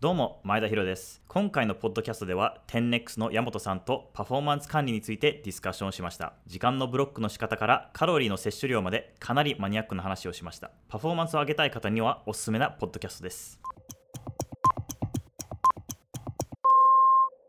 [0.00, 1.24] どうも前田博です。
[1.26, 6.34] 今回のポッドキャストでは 10X の山本さんとパフォーマンス管理についてディスカッションしました。
[6.46, 10.70] 時間のブロックの仕方からカロリーの摂取量までかなりマニアックな話をしました。
[10.88, 13.60] パフォーマンスを上げたい方にはおすすめなポッドキャストです。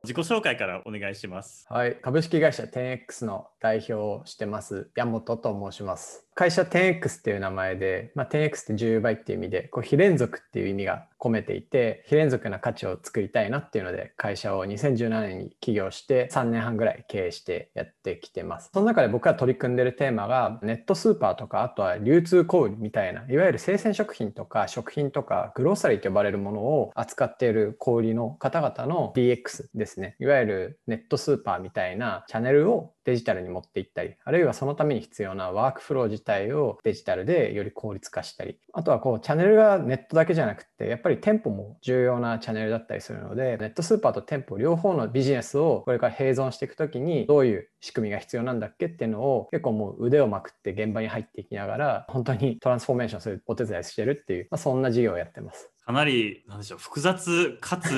[0.01, 1.67] 自己紹介からお願いします。
[1.69, 6.25] はい、株式会社 10X の代表をしてます山本と申します。
[6.39, 18.69] 会社 10X っていう名前で、まあ、10X って10倍っていう意味で、こう非連続っていう意味が込めていて、非連続な価値を作りたいなっていうので、会社を2017年に起業して3年半ぐらい経営してやってきてます。
[18.73, 30.15] その中で僕が取り組んでるテーマが、ネットスーパーとか、あとは流通小売みたいな、いわゆる生鮮食品とか食品とか、グローサリーと呼ばれるものを扱っている小売の方々の DX ですね。
[30.21, 55.69] いわゆるネットスーパーみたいなチャンネルをデジタルに持っていったり、あるいはそのために必要なワークフロー自体をデジタルでより効率化したり、あとはこうチャンネルがネットだけじゃなくて、やっぱり店舗も重要なチャンネルだったりするので、ネットスーパーと店舗両方のビジネスをこれから併存していくときにどういう仕組みが必要なんだっけっていうのを結構もう腕をまくって現場に入っていきながら、本当にトランスフォーメーションするお手伝いしてるっていう、まあ、そんな事業をやってます。
[55.85, 57.89] かなりなんでしょう複雑かつ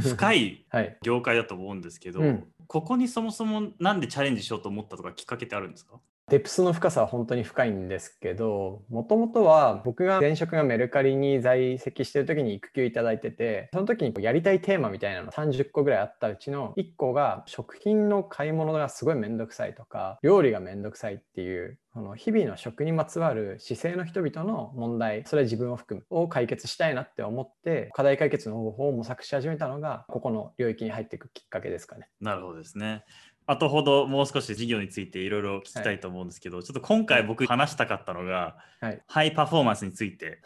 [0.00, 0.96] 深い はい。
[1.02, 6.00] 業界だと思うんですけど、うんここにそもそもなんでチャレンジしようと思ったとかきっかけってあるんですか？
[6.30, 32.08] デプスの深さは本当に深いんですけど、もともとは僕が前職がメルカリに在籍してる時に育休いただいてて、その時にやりたいテーマみたいなの30個ぐらいあったうちの1個が食品の買い物がすごいめんどくさいとか、料理がめんどくさいっていう、この日々の食にまつわる姿勢の人々の問題、それは自分を含む、を解決したいなって思って、課題解決の方法を模索し始めたのが、ここの領域に入っていくきっかけですかね。
[32.20, 33.04] なるほどですね。
[33.50, 39.02] 後ほどもう少し事業についていろいろ聞きたいと思うんですけど、ちょっと今回僕話したかったのが、はい。
[39.08, 40.38] ハイパフォーマンスについて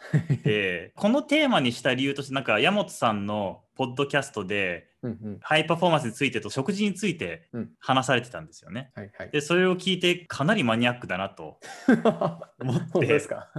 [0.43, 5.37] で このテーマにした理由としてなんか山本さんのポッドキャストでうんうん。
[5.41, 8.91] ハイパフォーマンスについてと食事についてうん話されてたんですよね。
[8.95, 9.29] はいはい。
[9.31, 11.59] でそれを聞いてかなりマニアックだなと
[12.59, 13.49] 思ってですか？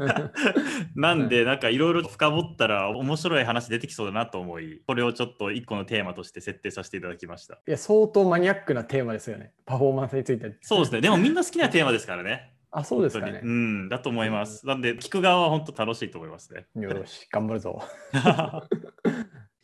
[0.96, 7.54] なんでなんかいろいろ深掘ったら面白い話出てきそうだなと思いこれをちょっと一個のテーマとして設定させていただきました。
[7.66, 9.52] いや、相当マニアックなテーマですよね。
[9.66, 10.56] パフォーマンスについて。
[10.62, 12.52] そうですねでもみんな好きなテーマですからね。
[12.72, 13.40] あ、そうですかね。
[13.42, 14.66] うんだと思います。
[14.66, 16.66] なんで聞く側は本当楽しいと思いますね。
[16.74, 17.82] よし、頑張るぞ。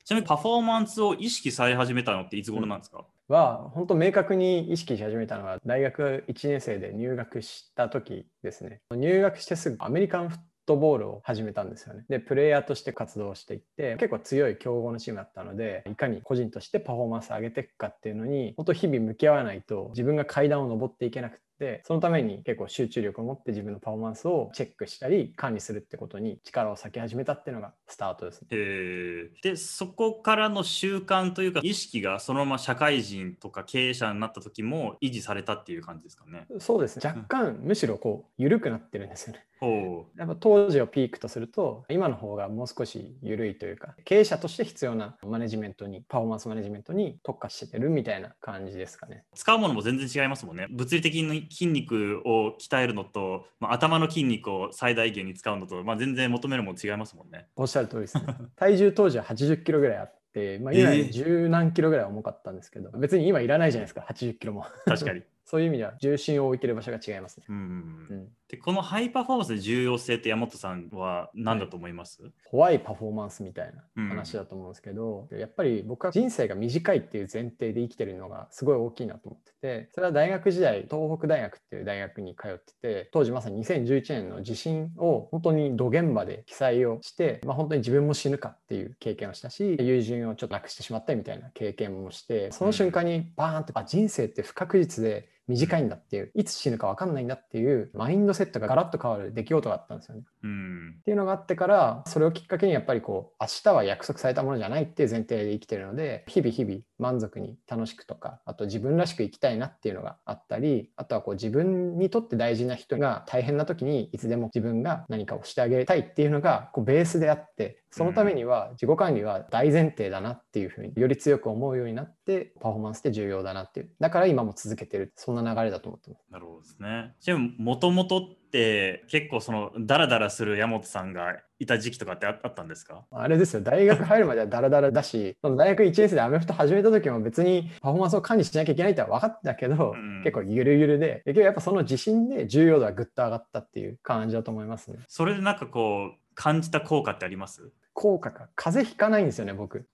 [0.04, 8.80] ちなみにパフォーマンスを意識され始めたのっていつ頃なんですか、は、本当明確に意識し始めたのは、大学1年生で入学した時ですね。
[8.90, 12.04] 入学してすぐアメリカンフットボールを始めたんですよね。
[12.08, 21.42] で、プレイヤーとして活動していって、結構強い強豪のチームだったので、いかに個人としてパフォーマンス上げていくかっていうのに、本当日々向き合わないと自分が階段を上っていけなくて、
[21.84, 28.49] そのために結構集中力を持って自分のパフォーマンスをチェックしたり管理するってことに力を割き始めたっていうのがスタートですね。
[28.50, 36.47] えーでそこからの習慣というか意識がそのまま社会人とか経営者になった時も維持されたっていう感じですかね。
[36.59, 37.03] そうですね。
[37.05, 39.44] 若干、むしろこう、緩くなってるんですよね。
[39.62, 49.23] ほやっぱ当時をピークとすると、今の方がもう少し緩いというか、経営者として必要なマネジメントに、パフォーマンスマネジメントに特化してるみたいな感じですかね。
[49.33, 50.67] う使うものも全然違いますもんね。
[50.71, 57.47] 物理的に筋肉を鍛えるのと、まあ、頭の筋肉を最大限に使うのと、まあ、全然求めるもの違いますもんね。
[57.55, 58.25] おっしゃる通りですね。
[58.56, 64.67] 体重当時は80キロぐらいあって、まあ、今十何キロぐらい重かったんですけど、別に今いらないじゃないですか、80キロも。
[64.87, 65.23] 確かに。
[65.44, 67.44] そういう意味では重心を置いてる場所が違いますね。
[67.49, 74.08] うんうんでこのハイパフォーマンスの重要性って山本さんは何だと思います、怖いパフォーマンスみたいなうん。
[74.10, 100.22] 話だと思うんですけど、やっぱり僕は人生が短いっていう前提で生きてるのがすごい大きいなと思っててそれは大学時代東北大学っていう大学に通ってて当時まさに2011年の地震を本当に土現場で被災をして、まあ、本当に自分も死ぬかっていう経験をしたし友人をちょっと亡くしてしまったみたいな経験もしてその瞬間にバーンとあ人生って不確実で短いんだっていういつ死ぬか分かんないんだっていうマインドセットがガラッと変わる出来事があったんですよね。
[100.42, 126.25] うんっていうのがあってからそれをきっかけにやっぱりこう明日は約束されたものじゃないっていう前提で生きてるので日々日々満足に楽しくとかあと自分らしく生きたいなっていうのがあったりあとはこう自分にとって大事な人が大変な時にいつでも自分が何かをしてあげたいっていうのがこうベースであってそのためには自己管理は大前提だなっていうふうにより強く思うようになってパフォーマンスって重要だなっていうだから今も続けてるそんな流れだと思ってます。
[126.31, 127.15] なるほどですね。
[127.25, 133.05] でももともとって結構そのダラダラする山本さんがいた時期とかってああったんですか？
[133.12, 144.99] あれですよ、大学入るまでは ダラダラだし、その大学1年生でアメフト始めた時も別にパフォーマンスを管理しなきゃいけないって分かってたけど、うん結構ゆるゆるで、結局やっぱその自信で重要度はぐっと上がったっていう感じだと思いますね。
[145.09, 147.71] それでなんかこう感じた効果ってあります？
[147.94, 149.87] 効果が風邪ひかないんですよね僕。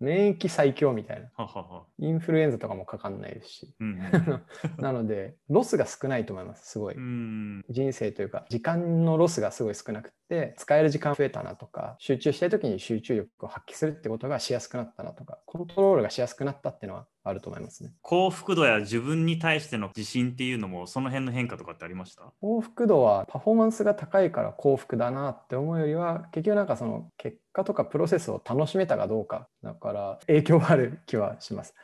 [0.00, 1.30] 免疫最強みたいな。
[1.98, 3.74] インフルエンザとかもかかんないですし。
[3.80, 3.98] うん
[4.78, 6.94] なのでロスが少ないと思いますすごい。
[6.94, 17.90] 人生というか時間のロスがすごい少なくて使える時間増えたなとか集中したい時に集中力を発揮するってことがしやすくなったなとかコントロールがしやすくなったっていうのはあると思いますね。
[18.02, 22.32] 幸福度や自分に対しての自信っていうのもその辺の変化とかってありました？
[22.40, 31.74] 幸福度はパフォーマンスが高いから幸福だなって思うよりは結局なんかその結果とかプロセスを楽しめたかどうかだから影響がある気はします。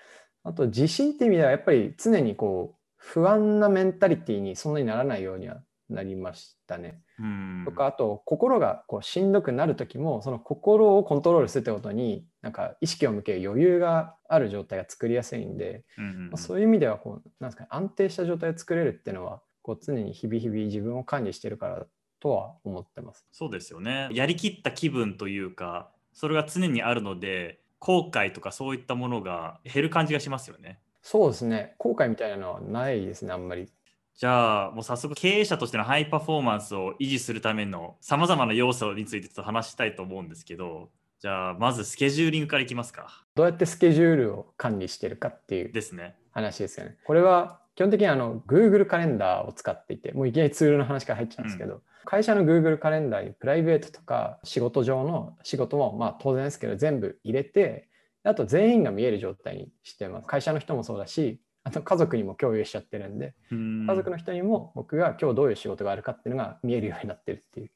[0.43, 7.63] あと自信っていう意味ではやっぱり常にこう不安なメンタリティにそんなにならないようにはなりましたねうん。
[7.67, 21.87] とかあと心がこうしんどくなる時もその心をコントロールするってことになんか意識を向ける余裕がある状態が作りやすいんで、まあそういう意味ではこうなんですかね安定した状態を作れるっていうのはこう常に日々日々自分を管理してるから
[22.21, 23.27] とは思ってます。
[23.33, 24.09] そうですよね。
[24.13, 30.79] やりきった気分というか、それが常にあるので、後悔とかそういったものが減る感じがしますよね。
[31.03, 33.69] そうですね後悔みたいなのはないですねあんまり。
[34.17, 40.91] じゃあもう早速経営者としてのハイパフォーマンスを維持するためのさまざまな要素についてちょっと話したいと思うんですけど
[41.21, 46.97] じゃあまずスケジューリングからいきますかどうやってスケジュールを管理してるかっていうですね話ですよね。
[47.05, 57.89] これは基本的にあの Google カレンダーを使っていて、もういきなりツールの話から入っちゃうんですけど、会社の Google カレンダーにプライベートとか仕事上の仕事もまあ当然ですけど全部入れて、
[58.23, 60.27] あと全員が見える状態にしてます。
[60.27, 67.71] 会社の人もそうだし、あと家族にも共有しちゃってるんで、家家族の人にも僕が今日どういう仕事があるかっていうのが見えるようになってるっていう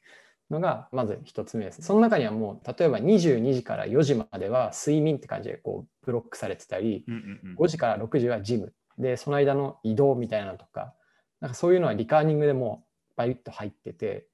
[0.50, 1.82] のがまず一つ目です。
[1.82, 10.94] その中にはもう例えば22時から4時までは睡眠って感じでこうブロックされてたり、うんうんうん5時から6時はジムでその間の移動みたいなのとか
[11.40, 14.26] なんかそういうのはリカーニングでもうバリッと入ってて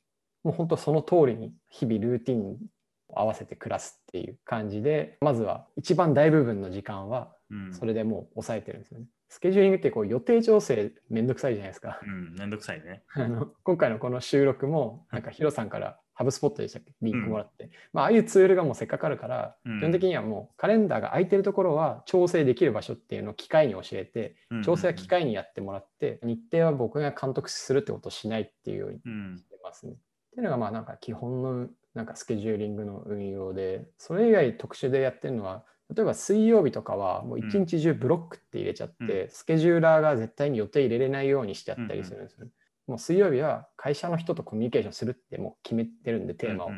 [0.44, 2.56] もう本当その通りに日々ルーティンを
[3.14, 9.06] 合わせて暮らすっていう感じでまずは一番大部分の時間はうんそれでもう抑えてるんですよね。
[9.30, 12.00] スケジューリングってこう予定調整めんどくさいじゃないですか。
[12.02, 13.04] うん、めんどくさいね。
[13.14, 16.92] あの今回のこの収録もなんかヒロさんからハブスポットでしたっけ？
[17.00, 19.78] リンクもらって、まあああいうツールがもうせっかくあるから、うん。
[19.78, 24.34] 基本的にはもうカレンダーが空いてるところは調整できる場所っていうのを機械に教えて
[24.64, 29.92] 調整は機械にやってもらって、日程は僕が監督するってことをしないっていうようにうんしてますね。
[29.92, 29.96] っ
[30.32, 35.64] ていうのがまあなんか基本のなんかスケジューリングの運用でそれ以外特殊でやってるのは
[35.94, 42.50] 例えば水曜日とかはもう一日中ブロックって入れちゃって、スケジューラーが絶対に予定入れれないようにしてやったりするんですよね。
[42.86, 46.70] もう水曜日は会社の人とコミュニケーションするってもう決めてるんでテーマを。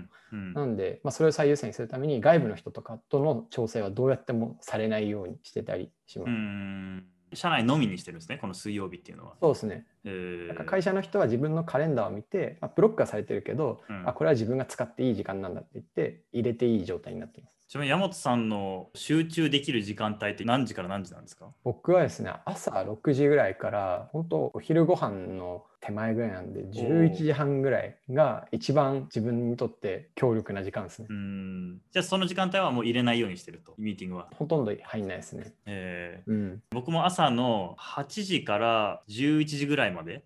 [0.55, 6.29] なんで、まあ、それを最優先にするために外部の人とかとの調整はどうやってもされないようにしてたりします。
[6.29, 9.37] うん社内のみにしてるんですね、この水曜日っていうのは。
[9.41, 9.87] そうですね。
[10.05, 17.53] えーなんか会社の人は自分のカレンダーを見て、まあ、ブロックはされてるけど、うんあこれは自分が使っていい時間なんだって言って入れていい状態になっています。
[17.69, 21.47] ちなみに山本さんの集中できる時間帯って何時から何時なんですか？
[21.65, 31.13] 僕はですね朝6時ぐらいから本当お昼ご飯の手前ぐらいなんで11時半ぐらいが一番自分にとって強力な時間ですねう。
[31.13, 34.29] んじゃあその時間帯はもう入れないようにしてると、ミーティングは。
[34.35, 35.53] ほとんど入んないですね。
[35.67, 36.63] えーうん。
[36.71, 40.25] 僕も朝の8時から11時ぐらいまで、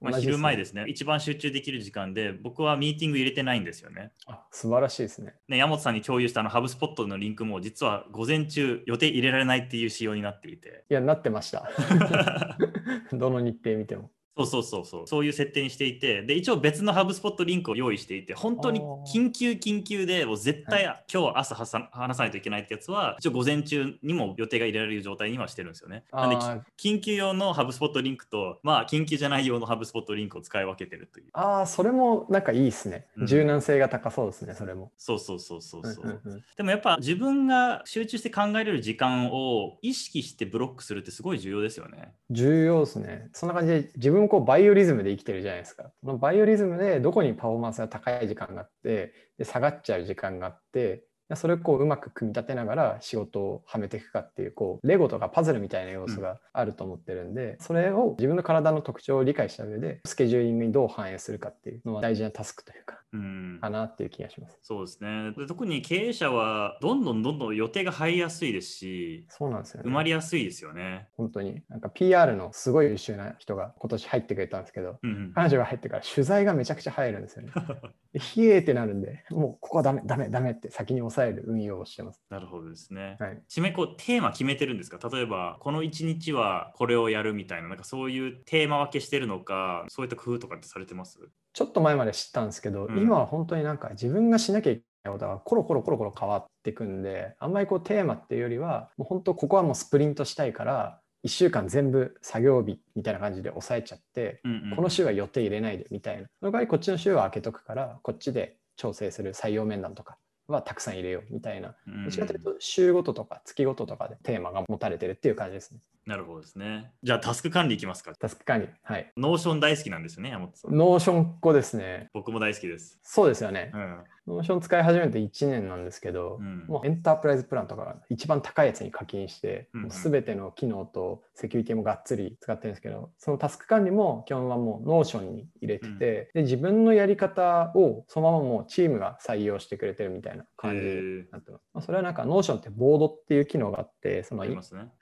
[0.00, 4.12] まあ、昼前ねですね、一番集中できる時間で、僕はミーティング入れてないんですよね。
[4.26, 5.34] あ素晴らしいですね。
[5.48, 10.84] ね山本さんに共有したあのハブスポットのリンクも、実は午前中予定入れられないっていう仕様になっていて。
[10.90, 11.70] いや、なってました。
[13.12, 14.10] どの日程見ても。
[14.36, 26.04] そうそうそうそう、そういう設定にしていて、で、一応別のハブスポットリンクを用意していて、本当に緊急緊急で、もう絶対今日朝はさ話さないといけないってやつは、一応午前中にも予定が入れられる状態にはしてるんですよね。
[26.12, 26.36] なんで、
[26.78, 31.26] 緊急用のハブスポットリンクと、まあ、緊急じゃない用のハブスポットリンクを使い分けてるという。
[31.32, 33.26] あー、それもなんかいいですねうん。
[33.26, 34.92] 柔軟性が高そうですね、それも。
[34.98, 36.22] そうそうそうそうそう。
[36.56, 42.14] でもやっぱ自分が集中して考えれる時間を意識してブロックするってすごい重要ですよね。
[42.30, 43.30] 重要ですね。
[43.32, 45.90] そんな感じで自分もこうバイオリズムで生きてるじゃないですか。
[46.02, 51.04] そのバイオリズムでどこにパフォーマンスが高い時間があってで下がっちゃう時間があって
[51.34, 64.58] それをこううまく組み立てながら仕事をはめていくかっていうこうレゴとかパズルみたいな要素があると思ってるんで、それを自分の体の特徴を理解した上でスケジューリングにどう反映するかっていうのは大事なタスクというかうんかなっていう気がします。
[64.62, 69.90] そうですねで特に経営者はどんどんどんどん予定が入りやすいですしそうなんですよね。
[69.90, 71.08] 埋まりやすいですよね。
[71.16, 77.52] 本当になんか PR のすごい優秀な人が今年入ってくれたんですけどうんうん彼女が入ってから取材がめちゃくちゃ入るんですよね。
[78.12, 82.20] でひえーってなるんで、もうここはダメ、ダメ、ダメって先に抑える運用をしてます。
[82.28, 83.16] なるほどですね。
[83.18, 83.42] はい。
[83.48, 84.98] ちなみにこうテーマ決めてるんですか？
[85.08, 91.18] 例えばこの1日はこれをやるみたいななんかそういうテーマ分けしてるのかそういった工夫とかってされてます？
[91.52, 110.18] ちょっと前まで知ったんですけど、うん今は本当になんか自分がしなきゃいだからコロコロコロコロ変わっていくんであんまりこうテーマっていうよりはもう本当ここはもうスプリントしたいから1週間全部作業日みたいな感じで抑えちゃって、うんうんこの週は予定入れないでみたいなその代わりこっちの週は開けとくからこっちで調整する採用面談とか
[110.48, 115.80] はたくさん入れようみたいなうんどっちかというと週ごととか月ごととかでテーマが持たれてるっていう感じですね。
[116.06, 116.92] なるほどですね。
[117.02, 118.14] じゃあタスク管理いきますか。
[118.14, 118.68] タスク管理。
[118.84, 119.12] はい。
[119.16, 120.76] Notion 大好きなんですよね、矢本さん。
[120.76, 122.10] Notion 語ですね。
[122.14, 123.00] 僕も大好きです。
[123.02, 123.76] そうですよねう。
[123.76, 124.04] ん。
[124.28, 141.64] Notion 使い始めて1年なんですけど、うんもう enterprise plan とか一番高いやつに課金して、うんうんもう全ての機能とセキュリティもがっつり使ってるんですけど、そのタスク管理も基本はもう Notion に入れてて、うんで自分のやり方をそのままもうチームが採用してくれてるみたいな感じになってます。
[141.74, 144.44] まあ、それはなんか Notion ってボードっていう機能があって、その。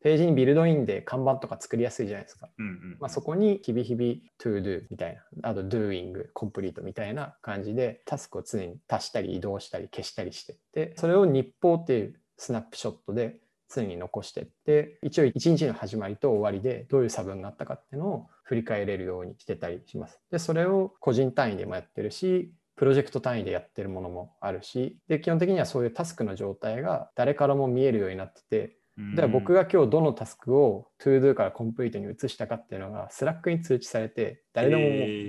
[0.02, 2.48] ページにビルドインで看板とか作りやすいじゃないですか。
[2.58, 2.96] うんうん。
[3.00, 20.20] まあ、そこに日々日々 to do みたいな、あと doing、complete みたいな感じでタスクを常に足したり移動したり消したりしてって、それを日報っていうスナップショットで常に残してって、一応一日の始まりと終わりでどういう差分があったかっていうのを振り返れるようにしてたりします。
[20.30, 28.76] で、それを個人単位でもやってるし、プロジェクト単位でやってるものもあるし、で、基本的にはそういうタスクの状態が誰からも見えるようになってて、
[29.16, 34.82] では僕が、が今日どのタスクを ToDo から complete に移したかっていうのが Slack に通知されて誰でも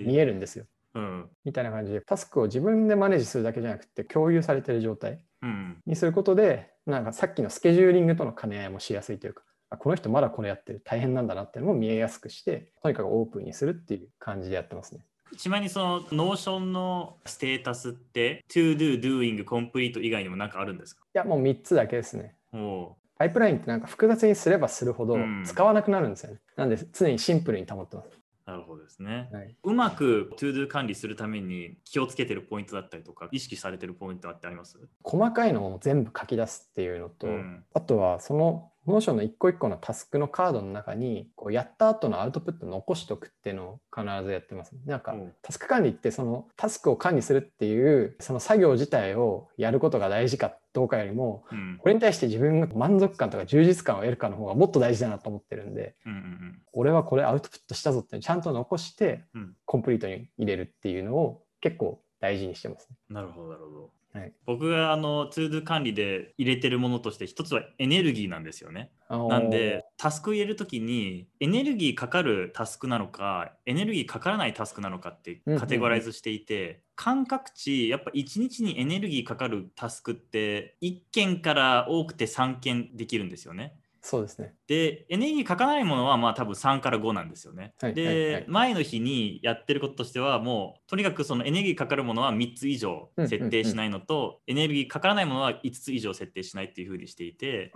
[0.08, 0.66] 見えるんですよ。
[0.94, 1.30] うん。
[1.44, 5.82] みたいな感じでタスクを自分でマネージするだけじゃなくて共有されてる状態うん。
[5.86, 15.06] にすることでなんかさっきのスケジューリングとの兼ね合いもしやすいというかあこの人まだこれやってる大変なんだなっていうのも見えやすくしてとにかくオープンにするっていう感じでやってますね。
[15.38, 21.04] ちなみにその Notion のステータスって to do, doing, complete 以外にも何かあるんですか？
[21.14, 22.36] いやもう3つだけですね。
[22.54, 26.40] おパイプラインってなんか複雑にすればするほどうん使わなくなるんですよね。
[26.56, 28.10] なんで常にシンプルに保ってます。
[28.46, 29.28] なるほどですね。
[29.34, 34.78] はい、うまく to do 管理するために気をつけてるポイントだったりとか意識されてるポイントってあります？
[35.02, 44.74] 細かいのを全部書き出すっていうのと、うんあとはその Notion の一個一個のタスクのカードの中にこうやった後のアウトプット残しとくっていうのを必ずやってます。
[44.86, 62.98] なんかうんタスク管理ってそのタスクを管理するっていうその作業自体をやることが大事かどうかよりもうんこれに対して自分が満足感とか充実感を得るかの方がもっと大事だなと思ってるんでうんうん俺はこれアウトプットしたぞってちゃんと残してうん complete に入れるっていうのを結構大事にしてますね。
[63.10, 63.92] なるほどなるほど。
[64.16, 68.92] はい僕があの to do 管理で入れてるものとして一つはエネルギーなんですよね。
[69.10, 83.76] なんでタスク入れるときにエネルギーかかるタスクなのかエネルギーかからないタスクなのかってカテゴライズしていて、感覚値やっぱ1日にエネルギーかかるタスクって1件から多くて3件できるんですよね。
[84.02, 84.54] そうですね。
[84.68, 87.74] でエネルギーかからないものはまあ多分3から5なんですよね。
[87.80, 97.72] はいで、はいはい前の日にやってることとしてはもうとにかくそのエネルギーかかるものは3つ以上設定しないのと、エネルギーかからないものは5つ以上設定しないっていうふうにしていて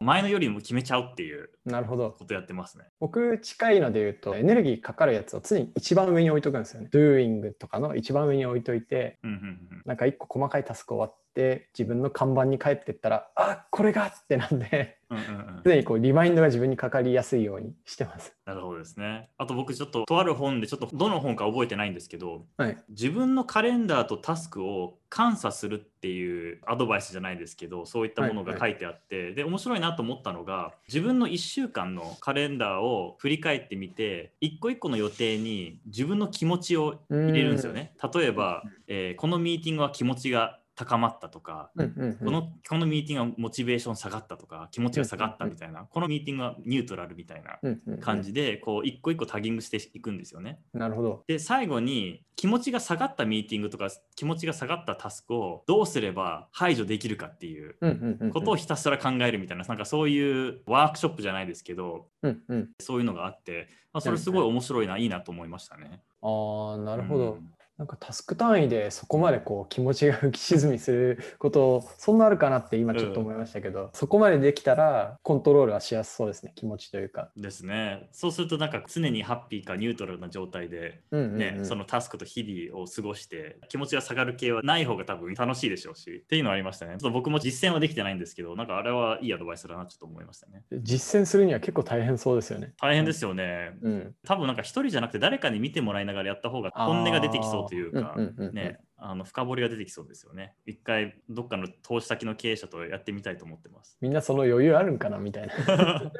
[0.00, 2.10] 前のよりも決めちゃうっていうなるほど。
[2.10, 2.84] ことやってますね。
[3.00, 6.88] 僕近いので言うとエネルギーかかるやつを常に一番上に置いとくんですよね。
[6.92, 15.26] doing とかの一番上に置いといてうんうんうんなんか一個細かいタスク終わって自分の看板に帰ってったらあこれがってなんでうんうんう
[15.58, 18.32] ん常にこうリマインドが自分にかかりやすいようにしてます。
[18.44, 19.28] なるほどですね。
[19.38, 22.78] あと僕ちょっととある本でちょっとどの本か覚えてないんですけどはい。
[22.90, 37.94] 自分のカレンダーとタスクを監査するっていうアドバイスじゃないですけどそういったものが書いてあって、で面白いなと思ったのが自分の1週間のカレンダーを振り返ってみて一個一個の予定に自分の気持ちを入れるんですよね。
[38.14, 50.60] 例えば、えーこのミーティングは気持ちが高まったとか、うんうんうんこのこのミーティングはモチベーション下がったとか気持ちが下がったみたいな、このミーティングはニュートラルみたいなうんうんうん感じでこう一個一個タギングしていくんですよね。
[50.74, 51.24] なるほど。
[51.26, 66.02] で最後に気持ちが下がったミーティングとか気持ちが下がったタスクをどうすれば排除できるかっていううんうんうんうんことをひたすら考えるみたいななんかそういうワークショップじゃないですけどうんうんそういうのがあって、まあ、それすごい面白いな、いいなと思いましたね。
[66.22, 67.32] ああなるほど。
[67.32, 77.28] うんなんかタスク単位でそこまでこう気持ちが浮き沈みすることそんなあるかなって今ちょっと思いましたけど、そこまでできたらコントロールはしやすそうですね気持ちというか。
[77.36, 78.08] ですね。
[78.12, 86.92] そうするとなんか常にハッピーかニュートラルな状態で、うんうんうんねそのタスクと日々を過ごして気持ちが下がる系はない方が多分楽しいでしょうしっていうのはありましたね。
[86.92, 90.62] ちょっと僕も実践はできてないんですけどなんかあれはいいアドバイスだなちょっと思いましたね。
[90.82, 92.72] 実践するには結構大変そうですよね。
[92.80, 93.72] 大変ですよね。
[93.82, 98.16] うん、多分なんか一人じゃなくて誰かに見てもらいながらやった方が本音が出てきそうというか
[98.52, 100.54] ねあの深掘りが出てきそうですよね。
[100.64, 103.98] 一回どっかの投資先の経営者とやってみたいと思ってます。
[104.00, 105.54] みんなその余裕あるんかなみたいな。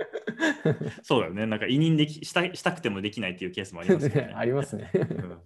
[1.03, 1.47] そうだよね。
[1.47, 4.33] なんか委任できしたしたくてもできないっていうケースもありますよね。
[4.37, 4.91] ありますね。
[4.95, 5.39] うん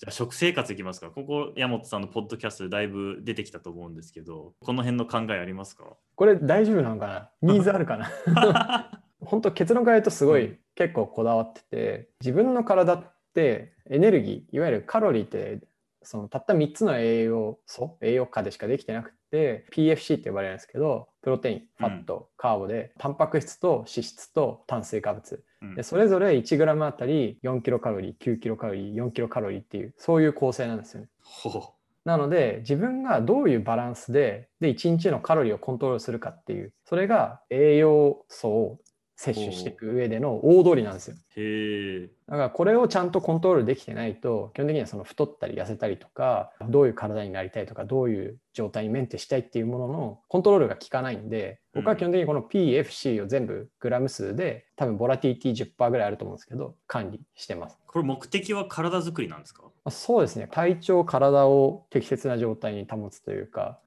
[0.00, 5.96] じゃあ食生活いきますかここ山本さんのポッドキャストでだいぶ出てきたと思うんですけどこの辺の考えありますか？
[6.14, 7.08] これ大丈夫なのか
[7.42, 7.52] な？
[7.52, 9.02] ニーズあるかな？
[9.20, 15.60] 本当結論から言うとすごい結構こだわってて自分の体ってエネルギーいわゆるカロリーって
[16.02, 25.44] そのたった3つの栄養素栄養価でしかできてなくて PFC って呼ばれるんですけどプロテインファット、カーボでタンパク質と脂質と炭水化物。
[25.76, 31.08] でそれぞれ 1g あたり4キロカロリー9キロカロリー4キロカロリーっていうそういう構成なんですよね。
[32.04, 38.78] なので自分がどういうバランスでで1日のカロリーをコントロールするかっていうそれが栄養素を
[39.20, 41.16] 摂取していく上での大通りなんですよ。
[41.36, 57.76] へだからこれをちゃんとコントロールできてないと基本的にはその太ったり痩せたりとかどういう体になりたいとかどういう状態にメンテしたいっていうもののコントロールが効かないんで僕は基本的にこの PFC を全部グラム数で多分ボラティティ10%ぐらいあると思うんですけど管理してます。
[57.88, 59.64] これ目的は体作りなんですか？
[59.90, 60.48] そうですね。
[60.50, 63.80] 体調体を適切な状態に保つというか。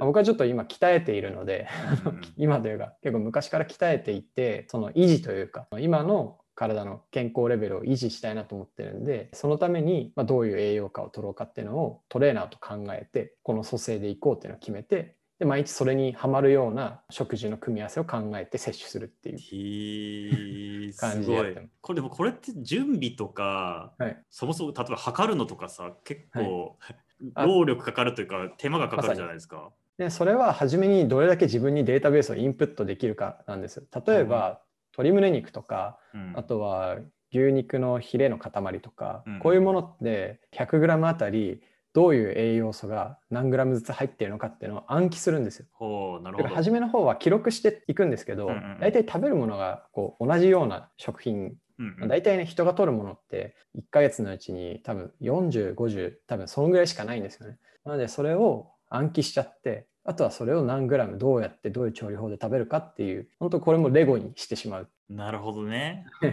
[0.00, 1.66] 僕はちょっと今鍛えているので
[2.36, 26.96] 今というか結構昔から鍛えていてその維持というか今の体の健康レベルを維持したいなと思ってるんでそのためにまどういう栄養価を取ろうかっていうのをトレーナーと考えてこの蘇生でいこうっていうのを決めてで毎日それにはまるような食事の組み合わせを考えて摂取するっていう感じでやってこれでもこれって準備とか、はい、そもそも例えば測るのとかさ結構、はい、
[27.46, 29.72] 労力かかるというか手間がかかるじゃないですか。
[29.98, 33.86] でそれは初めにどれだけ自分にデータベースをインプットできるかなんです。
[34.06, 34.56] 例えば、うん、
[35.04, 36.98] 鶏胸肉とか、うん、あとは
[37.32, 41.62] 牛肉のヒレの塊とか、うん、こういうものって 100g あたり
[41.94, 45.66] どういう栄養素が何グラムずつ入っているのかっていうのを暗記するんですよ。
[45.72, 57.58] ほうなるほど初めの方は記録していくんですけど、うんうん、大体食べるものがこう同じような食品、うんうん、大体ね人が取るものって1ヶ月のうちに多分4050多分そのぐらいしかないんですよね。
[57.84, 64.88] なのでそれを暗記しちゃってあとはそれを何グラムどうやってどういう調理法で食べるかっていう本当これもレゴにしてしまう。
[65.08, 66.06] なるほどね。
[66.22, 66.26] っ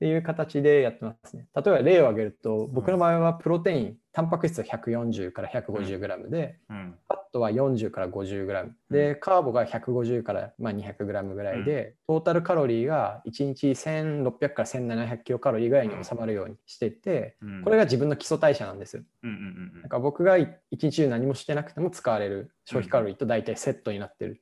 [0.00, 1.46] ていう形でやってますね。
[1.54, 18.96] 例えば例を挙げると僕の場合はプロテインタンパク質は140から 150g で、うん、ファットは40から 50g で、カーボが150からまあ 200g ぐらいで、トータルカロリーが1日1600から1700キロカロリーぐらいに収まるようにしてて、これが自分の基礎代謝なんです。
[18.96, 19.02] よ。
[19.24, 24.40] なんか僕が1日中何もしてなくても使われる消費カロリーと大体セットになってる。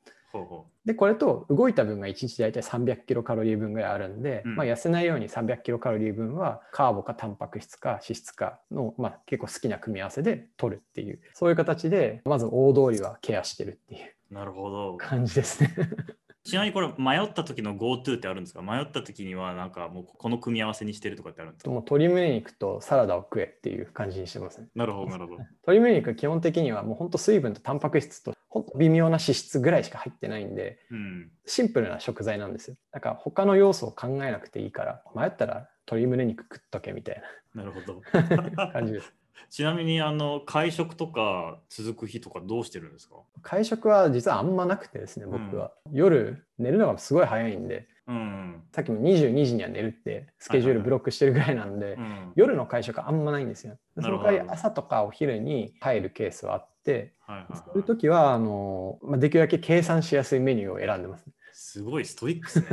[0.84, 14.96] でこれと動いた分が1日大体300キロカロリー分ぐらいあるんで、うん、まあ、痩せないように300キロカロリー分はカーボかタンパク質か脂質かの、まあ、結構好きな組み合わせで取るっていうそういう形でまず大通りはケアしてるっていうなるほど。
[14.96, 15.74] 感じですね。
[16.44, 18.62] ちなみにこれ迷った時の GoTo ってあるんですか？
[18.62, 21.70] 迷った時にはなんかもうこの組み合わせにしてるとかってあるんですか？
[21.70, 24.66] もう鶏胸肉とサラダを食えっていう感じにしてますね。
[24.74, 25.38] なるほどなるほど。
[25.68, 32.76] 鶏胸肉基本的にはもうほんと水分とタンパク質とほんと微妙な脂質ぐらいしか入ってないんで、うん、シンプルな食材なんですよ。
[32.92, 37.22] だから他の要素を考えなくていいから迷ったら鶏胸肉食っとけみたい
[37.54, 37.64] な。
[37.64, 38.02] なるほど。
[38.74, 39.14] 感じです。
[39.48, 43.16] ちなみにあの会食とか続く日とかどうしてるんですか？
[43.40, 51.96] 会食は実はあんまなくてですね僕は、うん、夜寝るのがすごい早いんで、うん、さっきも22時には寝るってスケジュールブロックしてるぐらいなんで、
[52.34, 53.78] 夜の会食あんまないんですよ。
[53.98, 62.66] その代わり朝とかお昼に入るケースはあって、そういう時はあの、まあ、できるだけ計算しやすいメニューを選んでます、すごいストイックですね。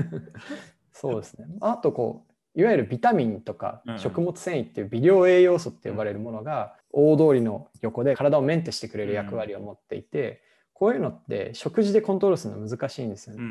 [0.93, 1.45] そうですね。
[1.61, 10.41] あとこういわゆるビタミンとか食物繊維っていう微量栄養素って呼ばれるものが大通りの横で体をメンテしてくれる役割を持っていて、
[10.73, 13.41] こういうのって食事でコントロールするの難しいんですよね。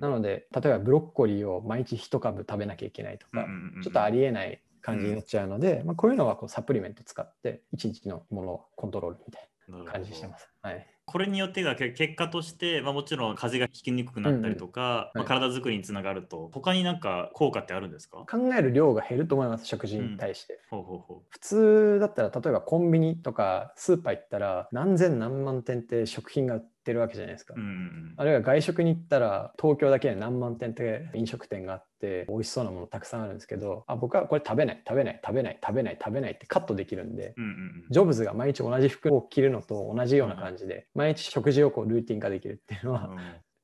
[0.00, 3.46] なので例えばブロッコリーを毎日1株食べなきゃいけないとか、
[3.82, 9.48] ちょっとありえない感じになっちゃうので、まあ、こういうのはこうサプリメント使って1日のものをコントロールみたいな
[9.84, 10.48] 感じしてます。
[10.62, 10.86] はい。
[11.06, 18.18] これによってが結果として、まあ、もちろん風邪がひきにくくなったりとか、まあ、体作りにつながると他になんか効果ってあるんですか？
[18.30, 21.18] 考える量が減ると思います食事に対して、うん、ほうほうほう。
[21.30, 34.82] 普通だったら例えばコンビニとかスーパー行ったら何千何万点って食品が売ってるわけじゃないですか、うん、あるいは外食に行ったら東京だけで何万店って飲食店があって美味しそうなものたくさんあるんですけどあ僕はこれ食べない。
[34.86, 35.20] 食べない。
[35.24, 35.58] 食べない。
[35.62, 35.98] 食べない。
[36.02, 36.32] 食べない。
[36.32, 43.10] ってカットできるんで、うんうん、ジョブズが毎日同じ服を着るのと同じような感じで、毎日食事をこうルーティン化できるっていうのは、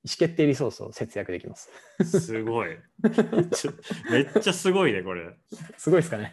[0.05, 1.71] 決定リソースを節約できます。
[2.05, 2.69] すごい。
[4.11, 5.35] めっちゃすごいね、これ。
[5.77, 6.31] すごいですかね。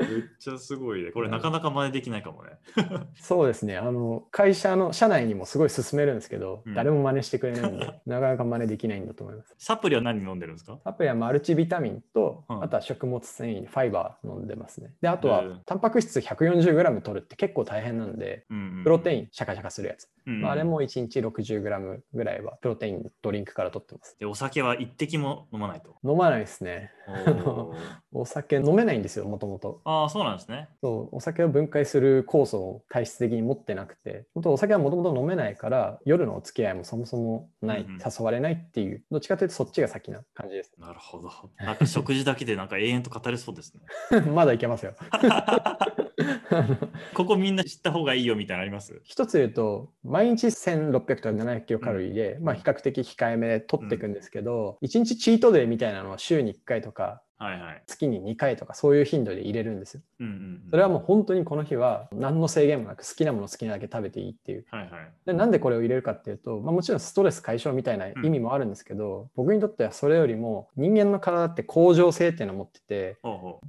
[0.00, 1.12] めっちゃすごいね。
[1.12, 2.50] これなかなか真似できないかもね。
[3.14, 3.76] そうですね。
[3.76, 9.54] あの、会社の社内にもすごい勧めるんですけど、うん誰も真似してくれないんで、 なかなか真似できないんだと思います。
[9.58, 10.78] サプリは何飲んでるんですか？
[10.82, 14.92] サプリはマルチビタミンと、うんあとは食物繊維、ファイバー飲んでますね。
[15.00, 20.08] で、あとはうんタンパク質 140g 取るって結構大変なんで、うんうんプロテインシャカシャカするやつ。
[20.26, 24.18] うんまあ、あれも1日 60g ぐらいはプロテインドリンクから取ってます。
[24.18, 25.96] でお酒は一滴も飲まないと。
[26.02, 26.90] 飲まないですね。
[27.06, 27.74] おー
[28.16, 29.80] お酒飲めないんですよ、もともと。
[29.84, 30.68] ああ、そうなんですね。
[30.80, 40.72] そう、お酒を分解する酵素を体質的に持ってなくて、本当お酒はもともと飲めないから、夜のお付き合いもそもそもない、うんうん誘われないっていう、どっちかというとそっちが先な感じです。
[40.78, 41.30] なるほど。
[41.56, 44.20] なんか食事だけでなんか永遠と語れそうですね。
[44.32, 44.94] まだいけますよ。
[47.14, 49.00] ここみんな知った方がいいよみたいなのあります？
[49.04, 57.82] 一つ言うと、毎日1600とか700キロカロリーで、まあ比較的控えめで取っていくんですけど、一1日チートデーみたいなのを週に1回とか、はいはい。
[57.86, 60.00] 月に2回とかそういう頻度で入れるんですよ。
[60.20, 60.70] うんうんうん。
[60.70, 64.66] それはもう本当にこの日は何の制限もなく好きなもの好きなだけ食べていいっていう。
[64.70, 64.90] はいはい。
[65.26, 73.18] でなんでこれを入れるかっていうと、まあ、もちろんストレス解消みたいな意味もあるんですけど、僕にとってはそれよりも人間の体って恒常性っていうのを持ってて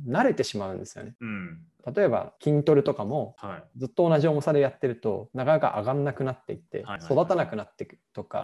[0.07, 1.15] 慣れてしまうんですよね。
[1.19, 1.25] う。
[1.25, 1.59] うん。
[1.93, 3.79] 例えば筋トレとかもはい。
[3.79, 8.43] ずっと同じ重さでやってるとなかなか上がんなくなっていって育たなくなっていくとか。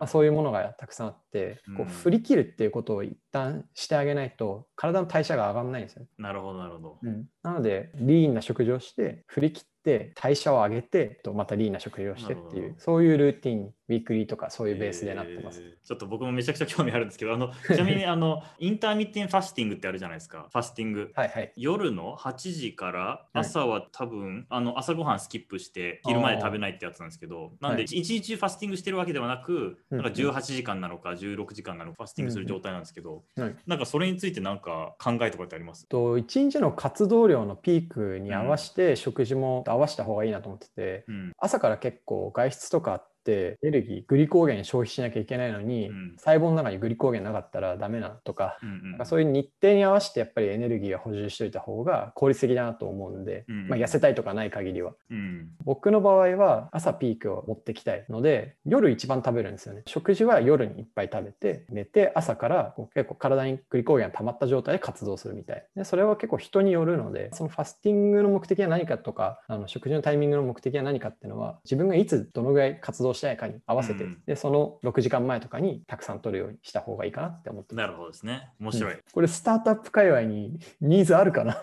[0.00, 6.08] まあ、そういうものがたくさんあって、こううん振り切るっていうことを一旦してあげないと know 体の代謝が上がんないんですよね。
[6.18, 6.98] なるほどなるほど。
[7.42, 15.60] なので lean な食事をして振り切って代謝を上げてとまた lean な食事をしてっていうそういうルーティンに weekly とかそういうベースでなってます。
[15.60, 20.46] えーちょっと僕もめちゃくちゃ興味あるんですけど、あの ちなみにあの intermittent fasting ってあるじゃないですか。
[20.52, 21.12] ファスティング。
[21.14, 21.52] はいはい。
[21.56, 34.67] 夜の8時からはい朝は多分、あの朝ごはんスキップして昼まで食べないってやつなんですけどなんではい一日中ファスティングしてるわけではなく、うんなんか18時間なのか16時間なのかファスティングする状態なんですけど、はいなんかそれについてなんか
[34.98, 35.86] 考えとかってあります？
[35.88, 41.32] と1日の活動量のピークに合わせて食事も合わせた方がいいなと思ってて、うん。
[41.38, 42.96] 朝から結構外出とかあ
[43.28, 46.14] ってエネルギーグリコーゲン消費しなきゃいけないのに、うん。
[46.16, 54.92] 細胞の中にグリコーゲンなかったらダメなとか、うんうんかそういう日程に合わせてやっぱりエネルギーを補充しておいた方が効率的だなと思うんで、うんまあ、痩せたいとかない限りは。
[55.10, 59.82] うん僕の場合は朝ピークを持ってきたいので夜一番食べるんですよね。
[59.86, 65.64] 食事は夜にいっぱい食べて寝て朝から結構体にグリコーゲンが溜まった状態で活動するみたい。
[65.76, 74.22] でそれは結構人によるのでそのファスティングの目的は何かとかあの食事のタイミングの目的は何かっていうのは自分がいつどのぐらい活動したいかに合わせて、うん。
[74.26, 78.50] でその6時間前とかにたくさん取るようにした方がいいかなって思ってなるほどですね。
[78.60, 79.00] 面白い、うん。
[79.12, 81.60] これスタートアップ界隈にニーズあるかな？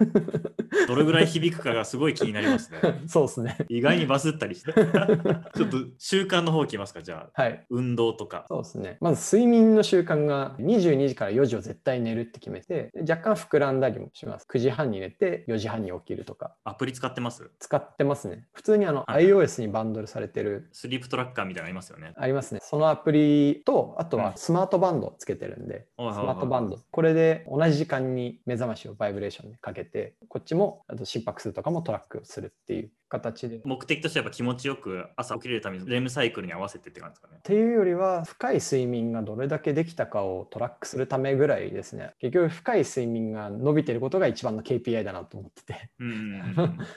[0.87, 8.97] どれぐらい響くかがすごい気になりますね そうですね意外にバズったりして ちょっと習慣の方いきますかじゃあはい運動とかそうですね。
[9.01, 14.47] まず睡眠の習慣が22時から4時を絶対寝るって決めて、で若干膨らんだりもします。
[14.49, 16.55] 9時半に寝て4時半に起きるとか。
[16.63, 17.49] アプリ使ってます？
[17.59, 18.47] 使ってますね。
[18.53, 22.59] 普通にあのはい iOS にバンドルされてる、スリープトラッカーみたいなのありますよねありますね。
[22.61, 26.79] そのアプリと、あとうんはスマートバンドつけてるんで、はいはいはいスマートバンド。
[26.91, 33.57] これで同じ時間に目覚ましをバイブレーションでかけて、こっちもあと心拍数とかもトラックするっていう形で。
[33.57, 37.39] っ目的としてはやっぱ気持ちよく朝起きれるためにレムサイクルに合わせてって感じですかね。
[37.43, 42.11] ていうよりは深い睡眠がどれだけできたかをトラックするためぐらいですね。
[42.19, 45.89] 結局深い睡眠が伸びてることが一番の KPI だなと思ってて。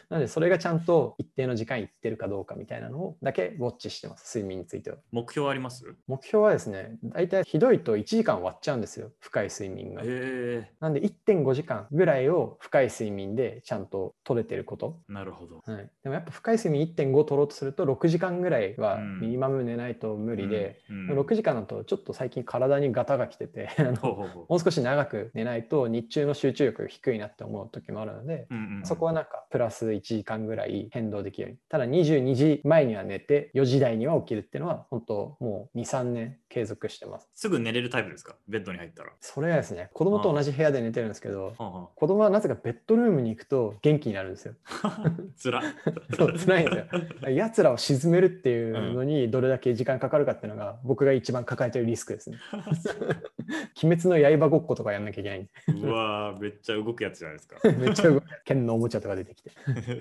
[0.08, 4.98] なのでそれがちゃんと一定の時間いってるかどうかみたいなのをだけウォッチしてます睡眠については。
[5.12, 5.84] 目標あります？
[6.06, 10.02] 目標はですね大体ひどいと1時間割っちゃうんですよ深い睡眠が。
[10.80, 15.00] なんで1.5時間ぐらいを深い睡眠でちゃんと取れてること。
[15.08, 15.62] なるほど。
[15.64, 19.20] はい、でもやっぱ深い睡眠1.5取ろうとすると6時間ぐらいはうん。
[19.20, 21.10] ミニマム寝ないと無理で、うん。
[21.10, 21.20] うん。
[21.20, 28.86] 6時間だとちょっと最近体にガタが来ててあのもう少し長く寝ないと日中の集中力が低いなって思う時もあるので、うんうんうん。
[28.86, 31.58] そこはなんかプラス1時間ぐらい変動できるように。
[31.68, 37.28] ただ22時前には寝て4時台には起きるっていうのは本当もう23年継続してます。
[37.34, 38.36] すぐ寝れるタイプですか？
[38.48, 39.10] ベッドに入ったら。
[39.20, 44.54] それはですね子供と同じ部屋で寝てるんですけど子供はなぜかベッドルームに行くと元気になるんですよ。
[44.82, 45.04] あ
[45.36, 45.62] つら
[46.16, 47.30] そう辛いんですよ。
[47.30, 52.38] やつらを沈めるっていうのにどれだけ時間かかるかっていうのが僕が一番抱えてるリスクですね。
[53.82, 55.48] 鬼滅の刃ごっことかやんなきゃいけない
[55.82, 57.56] うわーめっちゃ動くやつじゃないですか。
[57.78, 59.50] めっちゃ動く剣のおもちゃとか出てきて。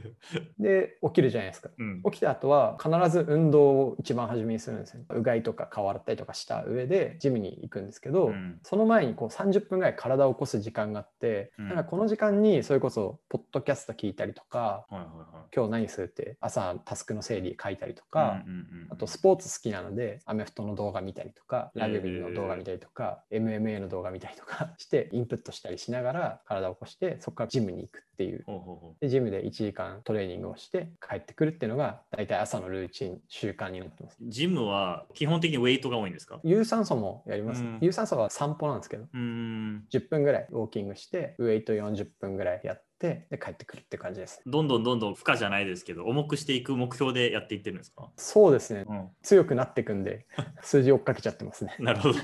[0.60, 1.70] で、起きるじゃないですか。
[1.78, 5.04] うん起きた後は必ず運動を一番初めにするんですよ。
[5.10, 15.48] うがいとか顔洗ったりとかした上でジムに行くんですけど、うんその前にこう30分ぐらい体を起こす時間があって、うんなんかこの時間にそれこそポッドキャスト聞いたりとか、はいはいはい。
[15.56, 28.44] 今日何するって朝タスクの整理書いたりとか、うんうんうんあとスポーツ好きなのでアメフトの動画見たりとかラグビーの動画見たりとか、MMA の動画見たりとか してインプットしたりしながら体を起こしてそこからジムに行くっていう。
[28.46, 29.02] ほうほうほう。
[29.02, 34.18] でジムで1時間トレーニングをして帰ってくるっていうのが大体朝のルーチン習慣になってます。
[34.22, 36.40] ジムは基本的にウェイトが多いんですか？
[36.44, 37.78] 有酸素もやります、うん。
[37.82, 39.04] 有酸素は散歩なんですけど。
[39.04, 39.86] うーん。
[39.92, 48.10] 10分ぐらいウォーキングしてウェイト40分ぐらいやってで帰ってくるって感じですどんどんどんどん負荷じゃないですけど、重くしていく目標でやっていってるんですか？
[48.18, 49.08] そうですねうん。
[49.22, 50.26] 強くなってくんで
[50.62, 52.20] 数字追っかけちゃってますねなるほど。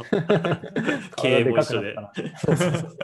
[1.17, 1.95] 経営も一緒で。
[2.38, 2.97] そうそうそう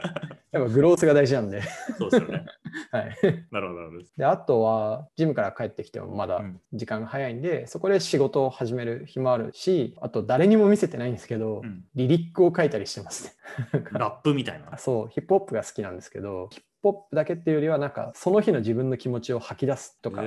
[0.52, 1.62] やっぱグロースが大事なんで、
[1.96, 2.44] そうですよね。
[2.90, 3.16] はい、
[3.52, 3.80] なるほど。
[4.16, 13.36] であとはジムから帰ってきてもまだうん時間が早いんで、そこで仕事を始める暇あるしあと誰にも見せてないんですけど、うんリリックを書いたりしてます
[13.72, 14.76] ねラップみたいな。
[14.76, 20.26] そうヒップホップが好きなんですけどヒップホップだけっていうよりはなんかその日の自分の気持ちを吐き出すとかこ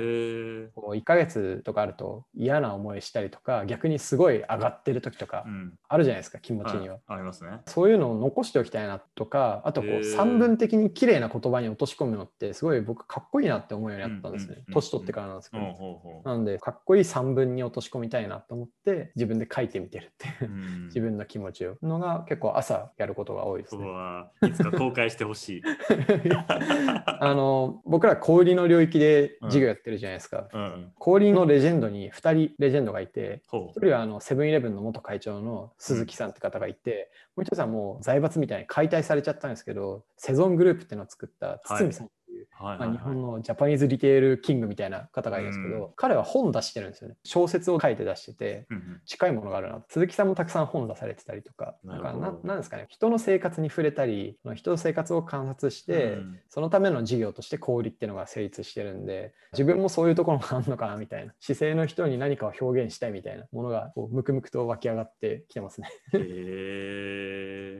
[0.94, 5.72] 1ヶ月とかあると嫌な思いしたりとか逆にすごい上がってる時とかうん。
[5.88, 6.94] あるじゃないですか気持ちには。
[6.94, 7.60] はいありますね。
[7.66, 16.22] そういうのを残しておきたいなとか、あとこう散文的に綺麗な言葉に落とし込むのってすごい僕かっこいいなって思うようになったんですね年取ってからなんですけど。
[16.24, 21.76] なので、かっこいい散文に落とし込みたいなと思って、自分で書いてみてるっていうう、ん自分の気持ちを。
[21.82, 23.88] のが結構朝やることが多いですうね。
[23.88, 25.62] わいつか公開してほしい。
[27.20, 30.48] あの、僕ら氷の領域で授業やってるじゃないですか。
[30.52, 30.92] うんうん。
[30.98, 42.06] 氷のレジェンドに2人レジェンドがいて、ほ一人はあのセブンイレブンの元会長の鈴木さんって方がいて、もう一つはもう財閥みたいに解体されちゃったんですけど、セゾングループっていうのを作った堤さん。
[42.06, 42.23] ってい
[42.64, 42.98] はいまあ、はいはい。
[42.98, 47.16] 日本のジャパニーズリテールキングみたいな方がいるんですけど、うん彼は本出してるんですよね。
[47.24, 48.66] 小説を書いて出してて、
[49.06, 49.82] 近いものがあるな。
[49.88, 52.02] 鈴木さんもたくさん本出されてたりとか、なん
[52.42, 65.88] かですかね、人の生活に触れたり、人の生活を観察して、うんそのための事業として氷っていうのが成立してるんで、自分もそういうところがあるのかなみたいな、姿勢の人に何かを表現したいみたいなものが、こうムクムクと湧き上がってきてますね。
[66.12, 66.18] へ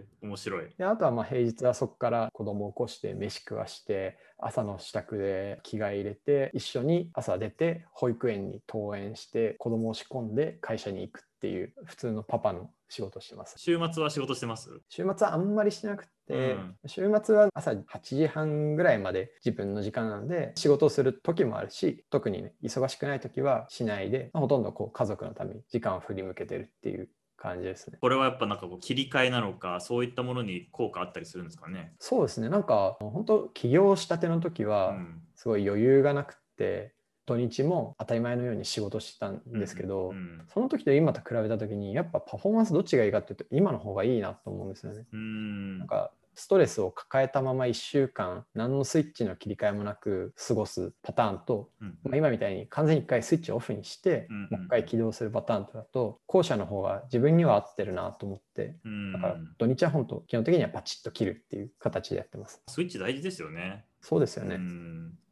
[0.03, 0.69] え、面白い。
[0.77, 13.55] であとはまあ平日はそこから子供を起こして飯食わして朝の支度で着替え入れて一緒に朝出て保育園に登園して子供を仕込んで会社に行くっていう普通のパパの仕事をしてます。
[13.59, 14.81] 週末は仕事してます？
[14.89, 27.09] 週末はあんまりしてなくて、うん週末は朝8時半ぐらいまで自分の時間なので仕事をする時もあるし特にね忙しくない時はしないで、まあほとんどこう家族のために時間を振り向けてるっていう
[27.45, 27.99] 感じですね。
[28.01, 31.95] これはやっぱなんかこう切り替えなのか、そういったものに効果あったりするんですかね？
[32.01, 35.21] そうですねなんか本当起業したての時うは、ん。
[35.37, 36.95] すごい余裕がなくって
[37.27, 45.07] 土日も当たり前のように仕事してたんですけど、うんその時と今と比べた時にやっぱパフォーマンスどっちがいいかっていうと今の方がいいなと思うんですよね。
[45.13, 45.79] うん。
[45.79, 62.63] なんかストレスを抱えたまま1週間何のスイッチの切り替えもなく過ごすパターンと、うんまあ、今みたいに完全に1回スイッチをオフにして、うんうんもう一回起動するパターンとだと後者の方が自分には合ってるなと思ってうんだから土日は本当基本的にはパチッと切るっていう形でやってます。
[62.69, 63.85] スイッチ大事ですよね。
[64.01, 64.59] そうですよね。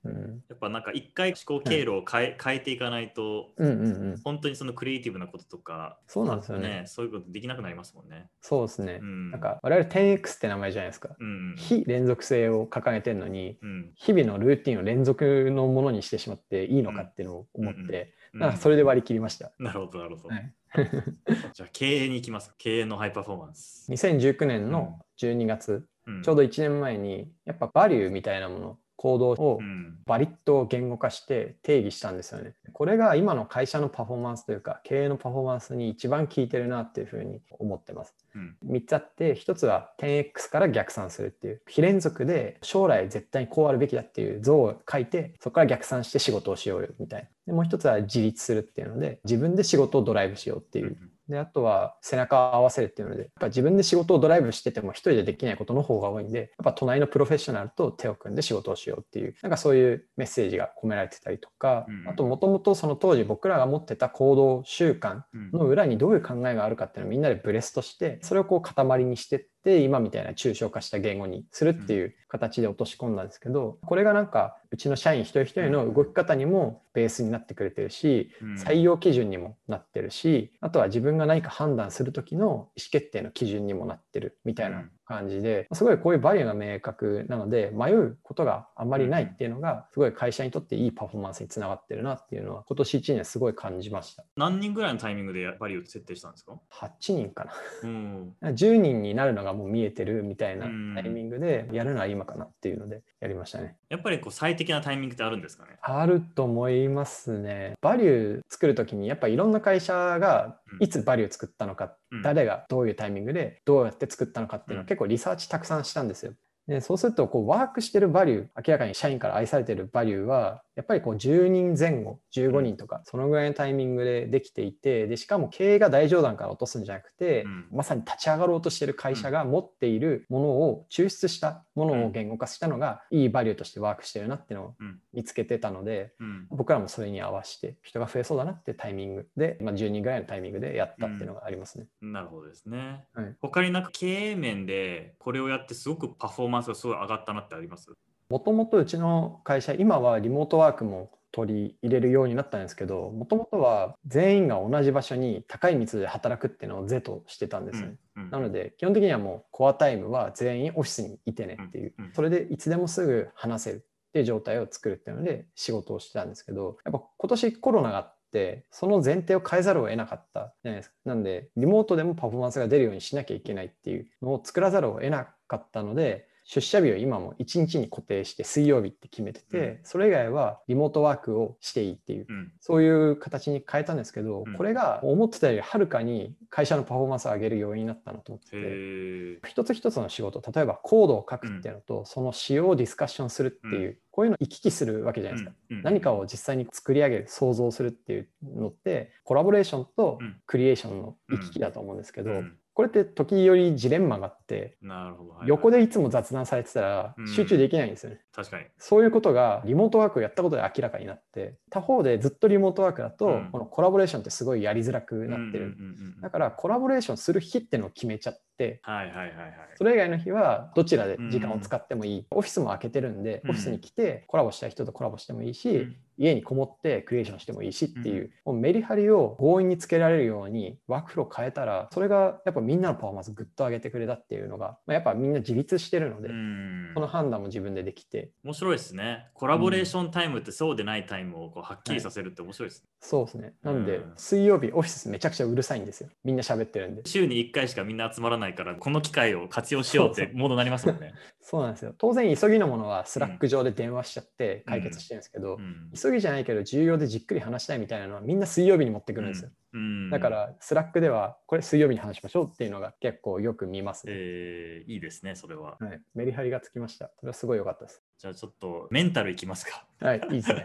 [0.05, 8.29] うんうん、やっぱなんか一回思考経路を変え,、変えていかないと、うんうんうん本当にそのクリエイティブなこととか、そうなんですよねね、そういうことできなくなりますもんね。
[8.41, 8.99] そうですね。
[9.01, 11.17] うんなんか我々 10X って名前じゃないですか。
[11.19, 11.55] うん。
[11.57, 13.93] 非連続性を掲げてるのに、うん。
[13.95, 19.53] 日々のルーティンを連続のものにしてしまっていいのかっていうのを思って、うんなんかそれで割り切りました。
[19.59, 20.35] なるほど、なるほど。
[20.35, 20.55] はい、
[21.53, 22.55] じゃあ経営に行きます。
[22.57, 23.91] 経営のハイパフォーマンス。
[23.93, 32.55] 2019年の12月、うんちょうど1年前に、やっぱバリューみたいなもの、行動をうんバリッと言語化して定義したんですよね。
[32.73, 38.15] これが今の会社のパフォーマンスというか、経営のパフォーマンスに一番効いてるなっていうふうに思ってます。
[38.37, 50.97] うん3つあって1つは 10X から逆算するっていう非連続で将来絶対にこうあるべきだっていう像を書いてそこから逆算して仕事をしようよみたいなでもう1つは自立するっていうので自分で仕事をドライブしようっていう
[51.29, 78.55] であとは背中を合わせるっていうのでやっぱ自分で仕事をドライブしてても一人でできないことの方が多いんでやっぱ隣のプロフェッショナルと手を組んで仕事をしようっていうなんかそういうメッセージが込められてたりとかうんあともともとその当時僕らが持ってた行動習慣うんの裏にどういう考えがあるかっていうのをみんなでブレストしてそれをこう塊にしてっって今みたいな抽象化した言語にするっていう形で落とし込んだんですけどこれがなんかうちの社員一人一人の動き方にもベースになってくれてるしうん。
[78.55, 98.35] 採用基準にもなってるしあとは自分が何か判断する時の意思決定の基準にもなってるみたいな感じですごいこういうバリューが明確なので迷うことがあんまりないっていうのがすごい会社にとっていいパフォーマンスにつながってるなっていうのは今年1年すごい感じました何人ぐらいのタイミングでバリューを設定したんですか？8人かなうん。
[98.43, 103.77] 10人になるのがもう見えてるみたいなうんタイミングでやるのは今かなっていうのでやりましたね。
[103.89, 105.77] やっぱりこう最適なタイミングってあるんですかね？
[105.83, 107.75] あると思いますね。
[107.83, 116.35] バリュー作るときにやっぱいろんな会社がうんいつバリュー作ったのか、うん誰がどういうタイミングでどうやって作ったのかっていうのをうん結構リサーチたくさんしたんですよ。
[116.69, 127.67] でそうするとこうワークしてるバリュー明らかに社員から愛されてるバリューはやっぱりこう10人前後15人とかそのぐらいのタイミングでできていてでしかも経営が大上段から落とすんじゃなくて、うん。
[127.73, 134.99] まさに立ち上がろうとしてる会社が持っているものを抽出したものを言語化したのがいいバリューとしてワークしてるなっていうのをうん。
[135.13, 136.47] 見つけてたのでうん。
[136.51, 141.87] 僕らもそれに合わせて人が増えそうだなってタイミングで、まあ、10人ぐらいのタイミングでやったっていうのがありますね。
[142.01, 143.05] なるほどですね。
[143.13, 143.35] はい。
[143.41, 147.91] 他になんか経営面でこれをやってすごくパフォーマンスがすごい上がったなってあります？
[148.29, 157.95] もともとうちの会社今はリモートワークも取り入れるようになったんですけどもともとは全員が同じ場所に高い密度で働くっていうのを是としてたんですね。
[158.17, 161.95] うんなので基本的にはもうコアタイムは全員オフィスにいてねっていう。
[161.99, 162.13] うんうん。
[162.13, 163.81] それでいつでもすぐ話せるっ
[164.13, 170.95] ていう状態を作るっていうので仕事をしてたんですけどやっぱ今年コロナがあってその前提を変えざるを得なかったじゃないですか。
[171.07, 179.79] なんでリモートでもパフォーマンスが出るようにしなきゃいけないっていうのを作らざるを得なかったので出社日を今も1日に固定して水曜日って決めてて、うん。
[179.85, 182.53] それ以外はリモートワークをしていいっていううん。
[182.61, 184.53] そういう形に変えたんですけど、うん。
[184.53, 189.49] これが思ってたよりはるかに会社のパフォーマンスを上げる要因になったなと思ってて。
[189.49, 195.57] 一つ一つの仕事、例えばコードを書くっていうのと、その仕様をディスカッションするっていう、うこういうのを行き来するわけじゃないですか。
[195.71, 195.77] うん。
[195.79, 195.83] うん。
[195.85, 200.37] 何かを実際に作り上げる、想像するっていうのって、コラボレーションとうん。
[200.45, 205.31] クリエーションの行き来だと思うんですけど、うんこれって時折ジレンマがあって、なるほど。
[205.31, 205.49] はいはい。
[205.49, 207.29] 横でいつも雑談されてたらうん。
[207.29, 208.21] 集中できないんですよね。
[208.35, 208.65] 確かに。
[208.79, 213.49] そういうことがリモートワークをやったことで明らかになって他方でずっとリモートワークだと、うん。
[213.53, 216.21] このコラボレーションってすごいやりづらくなってる、うんうんうんうん。
[216.23, 219.33] だからコラボレーションする日っていうのを決めちゃってはいはいはいはい。
[219.77, 223.51] それ以外の日はどちらで時間を使ってもいい、オフィスも開けてるんでうん。
[223.51, 236.91] オフィスに来てコラボしたい人とコラボしてもいいし、うん家にこもってクリエーションしてもいいしっていう、もうメリハリを強引につけられるようにワークフロー変えたらそれがやっぱみんなのパフォーマンスぐっと上げてくれたっていうのが、まあ、やっぱみんな自立してるので、うん。
[236.95, 238.31] その判断も自分でできて。
[238.45, 239.31] 面白いですね。
[239.35, 242.89] コラボレーションタイムってそうでないタイムをこうはっきりさせるって面白いですね。
[243.01, 243.55] そうですね。
[243.63, 244.13] なんで、うん。
[244.17, 246.09] 水曜日オフィスめちゃくちゃうるさいんですよ。
[246.25, 247.03] みんな喋ってるんで。
[247.07, 251.15] 週に1回しかみんな集まらないから、この機会を活用しようってモードになりますもんね。
[251.41, 251.95] そうなんですよ。
[251.99, 255.91] 当然急ぎのものは Slack 上で電話しちゃって解決してるんですけど、うん。
[255.95, 260.11] 急ぎじゃないけど重要でじっくり話したいみたいなのはみんな水曜日に持ってくるんですよ、うん。
[260.11, 265.77] だから、Slack ではこれ水曜日に話しましょうっていうのが結構よく見ますね、えーいいですね、それは。
[265.81, 267.11] はい、メリハリがつきました。
[267.19, 269.85] それはすごい良かったですじゃあちょっとメンタルいきますか。
[269.99, 270.65] はいいいですね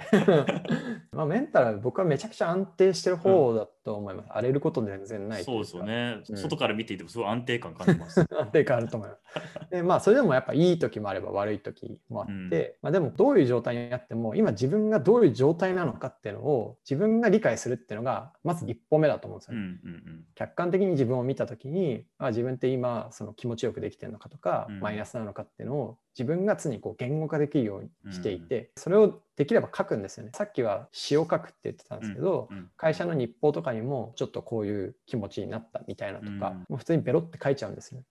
[1.11, 8.19] まあメンタルは僕はめちゃくちゃ安定してる方だと思います、荒れること全然ないそうですよね、うん外から見ていてもすごい安定感感じます。
[8.19, 9.21] 安定感あると思います。
[9.71, 12.49] でまあそれでもやっぱいい時もあれば悪い時もあって、うん
[12.83, 19.61] まあ、でもどういう状態になっても今自分がどういう状態なのかっていうのを自分が理解するっていうのがまず一歩目だと思うんですよね。
[19.61, 30.31] うんうんうん客観的に自分を見た時にあ自分って今その気持ちよくできてるのかとか、うんマイナスなのかっていうのを自分が常にこう言語化できるようにしていて、それをできれば書くんですよね。
[30.33, 38.01] さっきは詩を書くって言ってたんですけど、うん会社の日報とかにもちょっとこういう気持ちになったみたいなとか、うんもう普通にベロって書いちゃうんですよ。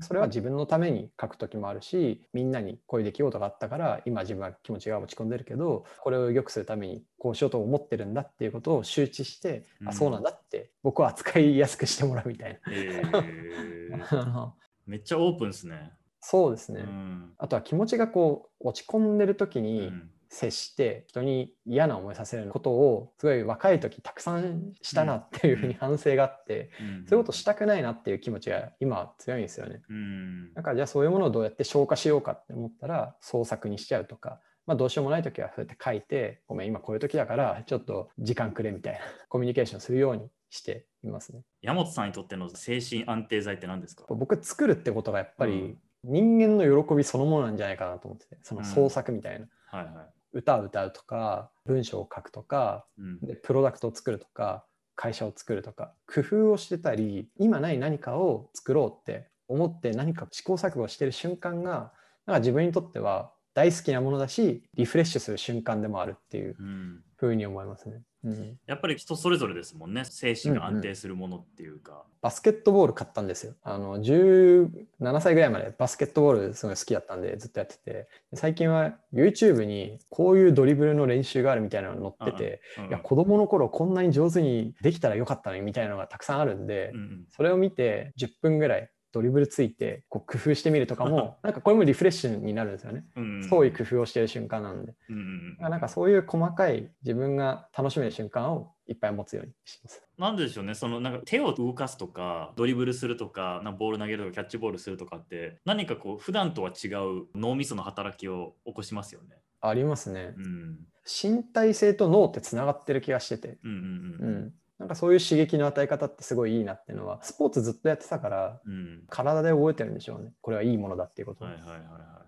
[0.00, 13.20] それは自分のために書く時もあるしみんなにこういう出来事があったから今自分は気持ちが落ち込んでるけどこれを良くするためにこうしようと思ってるんだっていうことを周知して、うんあそうなんだって僕は扱いやすくしてもらうみたいえな。
[13.20, 14.54] ー あの
[14.86, 15.92] めっちゃオープンですね。
[16.22, 17.32] そうですね、うん。
[17.36, 20.10] あとは気持ちがこう落ち込んでる時うにん。
[20.34, 27.06] 接して人に嫌な思いさせることをすごい若い時たくさんしたなっていうふうに反省があって、うん。
[27.06, 29.82] そういうことしたくないなっていう気持ちが今は強いんですよね。
[29.90, 30.54] うん。
[30.54, 41.42] だからじゃあそういうものをどうやって消化しようかって思ったら創作にしちゃうとか、まあ、どうしようもない時はそうやって書いてごめん今こういう時だからちょっと時間くれみたいなコミュニケーションするようにしていますね。
[41.60, 44.06] 山本さんにとっての精神安定剤って何ですか？
[44.08, 53.02] 僕作るってことがやっぱりうん人間の喜びそのものなんじゃないかなと思っててその創作みたいな、はいは歌を歌うとか文章を書くとかい。
[53.02, 53.20] うん。
[53.20, 61.92] でプロダクトを作るとか会社を作るとか工夫をしてたり今ない何かを作ろうって思って何か試行錯誤してる瞬間が
[62.26, 67.02] なんか自分にとっては大好きなものだしリフレッシュする瞬間でもあるっていううん。
[67.22, 68.02] ふうに思いますね。
[68.24, 70.04] うん、やっぱり人それぞれですもんね。
[70.04, 73.54] 精神が安定するものっていうか、バスケットボール買ったんですよ。
[73.62, 78.08] あの17歳ぐらいまでバスケットボールすごい好きだったんでずっとやってて。
[78.34, 87.24] 最近は YouTube にこういうドリブルの練習があるみたいなの載ってて、うんいや子供の頃こんなに上手にできたらよかったのにみたいなのがたくさんあるんで、うんうん。
[87.28, 93.06] それを見て10分ぐらいドリブルついてこう工夫してみるとかも なんかこれもリフレッシュになるんですよね。
[93.16, 94.94] うんうん創意工夫をしてる瞬間なんで。
[95.08, 100.02] うんうんなんかそういう細かい自分が楽しめる瞬間をいっぱい持つようにします。
[100.18, 109.36] なんででしょうねそのなんか手を動かすとかドリブルするとかなボール投げるとかキャッチボールするとかって何かこう普段とは違う脳みその働きを起こしますよね。
[109.60, 110.40] ありますねう。
[110.40, 119.04] ん身体性と脳ってつながってる気がしてて、うんうんううんん、なんかそういう刺激の与え方ってすごいいいなっていうのはスポーツずっとやってたからうん。
[119.08, 120.32] 体で覚えてるんでしょうね。
[120.40, 121.44] これはいいものだっていうこと。
[121.44, 121.80] を、はいはいはいは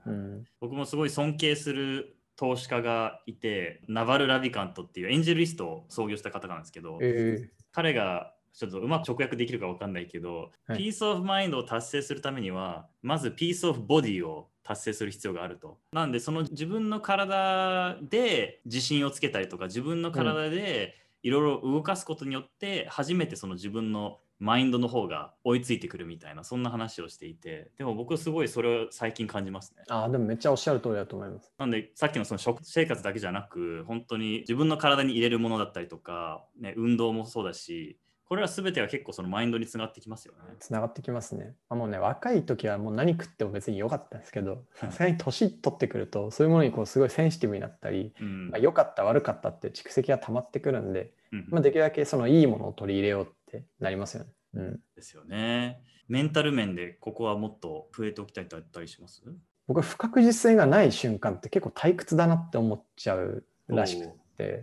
[0.07, 0.11] い。
[0.11, 7.49] うん、僕もすごい尊敬する投資家がいてナバル・ラビカントっていうエンジェルリストを創業した方なんですけど、え。
[7.73, 10.79] 彼がちょっとうまく直訳できるか分かんないけど、はい。
[10.79, 15.79] ピースオフマインドを達成するためにはまずピースオフボディを達成する必要があると。
[15.93, 29.85] なんでその自分の体で自信をつけたりとか自分の体でいろいろ動かすことによって初めてその自分のマインドの方が追いついてくるみたいなそんな話をしていてでも僕すごいそれを最近感じますね。
[29.89, 31.51] ああでもめっちゃおっしゃる通りだと思います。
[31.57, 40.41] なんでさっきのその食生活だけじゃなく本当に自分の体に入れるものだったりとか、ね、運動もそうだしこれら全ては結構そのマインドにつながってきますよね。
[40.59, 41.55] つながってきますね。
[41.69, 54.31] あもうね若い時はもう何食っても別に良かったんですけどさすがに年取ってくるとそういうものにこうすごいセンシティブになったり、うんまあ、良かった悪かったって蓄積が溜まってくるんで、うんまあ、できるだけそのいいものを取り入れようってなりますよね。
[54.55, 55.81] うん、ですよね。
[56.09, 59.23] メンタル面でここはもっと増えておきたいとあったりします？
[59.67, 64.15] 僕不確実性がない瞬間って結構退屈だなって思っちゃうらしくて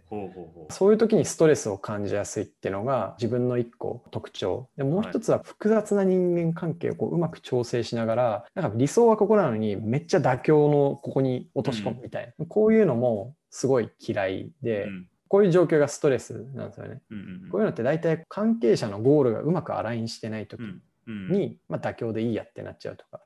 [0.10, 0.74] ほうほうほう。
[0.74, 4.70] そういう時にストレスを感じやすいっていうのが自分の一個特徴。
[4.78, 15.08] でもう一つは複雑な人間関係をこううまく調整しながらなんか理想はここなのにめっちゃ妥協のここに落とし込むみたいな、こういうのもすごい嫌いで、うん。
[15.28, 17.02] こういう状況がストレスなんですよね。
[17.10, 23.22] うんうんこういうのって大体関係者のゴールがうまくアラインしてない時うんうんに、まあ、妥協でいいやってなっちゃうとか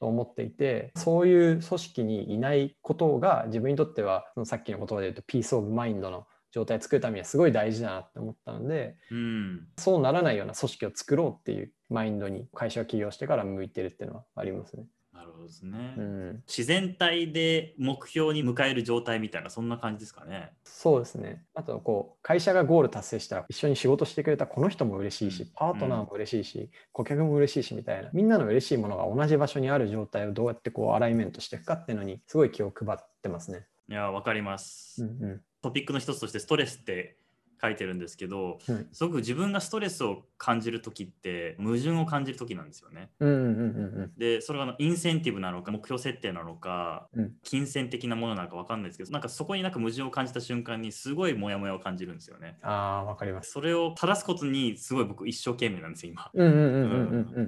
[0.00, 9.14] と思っていてそういう組織にいないことが自分にとってはそのさっきの言葉で言うとピース・オブ・マインドの状態を作るためにはすごい大事だなって思ったのでい。
[9.14, 9.66] うん。
[9.76, 14.84] そうならないような組織を作ろうっていうマインドに会社を起業してから向いてるっていうのはありますね。
[15.24, 15.94] なるほどですね。
[15.96, 20.52] うん、自然体で目標に迎える状態みたいなそんな感じですかね。
[20.64, 21.44] そうですね。
[21.54, 33.66] あとこう会社がゴール達成したら一緒に仕事してくれたこの人も嬉しいしうんパートナーも嬉しいし顧客も嬉しいしみたいなみんなの嬉しいものが同じ場所にある状態をどうやってこうアライメントしていくかっていうのにすごい気を配ってますね。
[33.88, 35.02] いや、わかります。
[35.02, 37.16] うんうんトピックの一つとしてストレスって
[37.64, 43.10] 書いてるんですけど、うんすごく自分がストレスを感じる時って矛盾を感じる時なんですよね。
[43.20, 43.50] うんうんうんう
[44.06, 52.58] んでそれがあのインセンティブなのか目標設定なのか、うん金銭的なものなのか分かんないですけどなんかそこになんか矛盾を感じた瞬間にすごいモヤモヤを感じるんですよね。
[52.62, 53.52] ああわかります。
[53.52, 56.30] それを正すことにすごい僕一生懸命なんですよ今。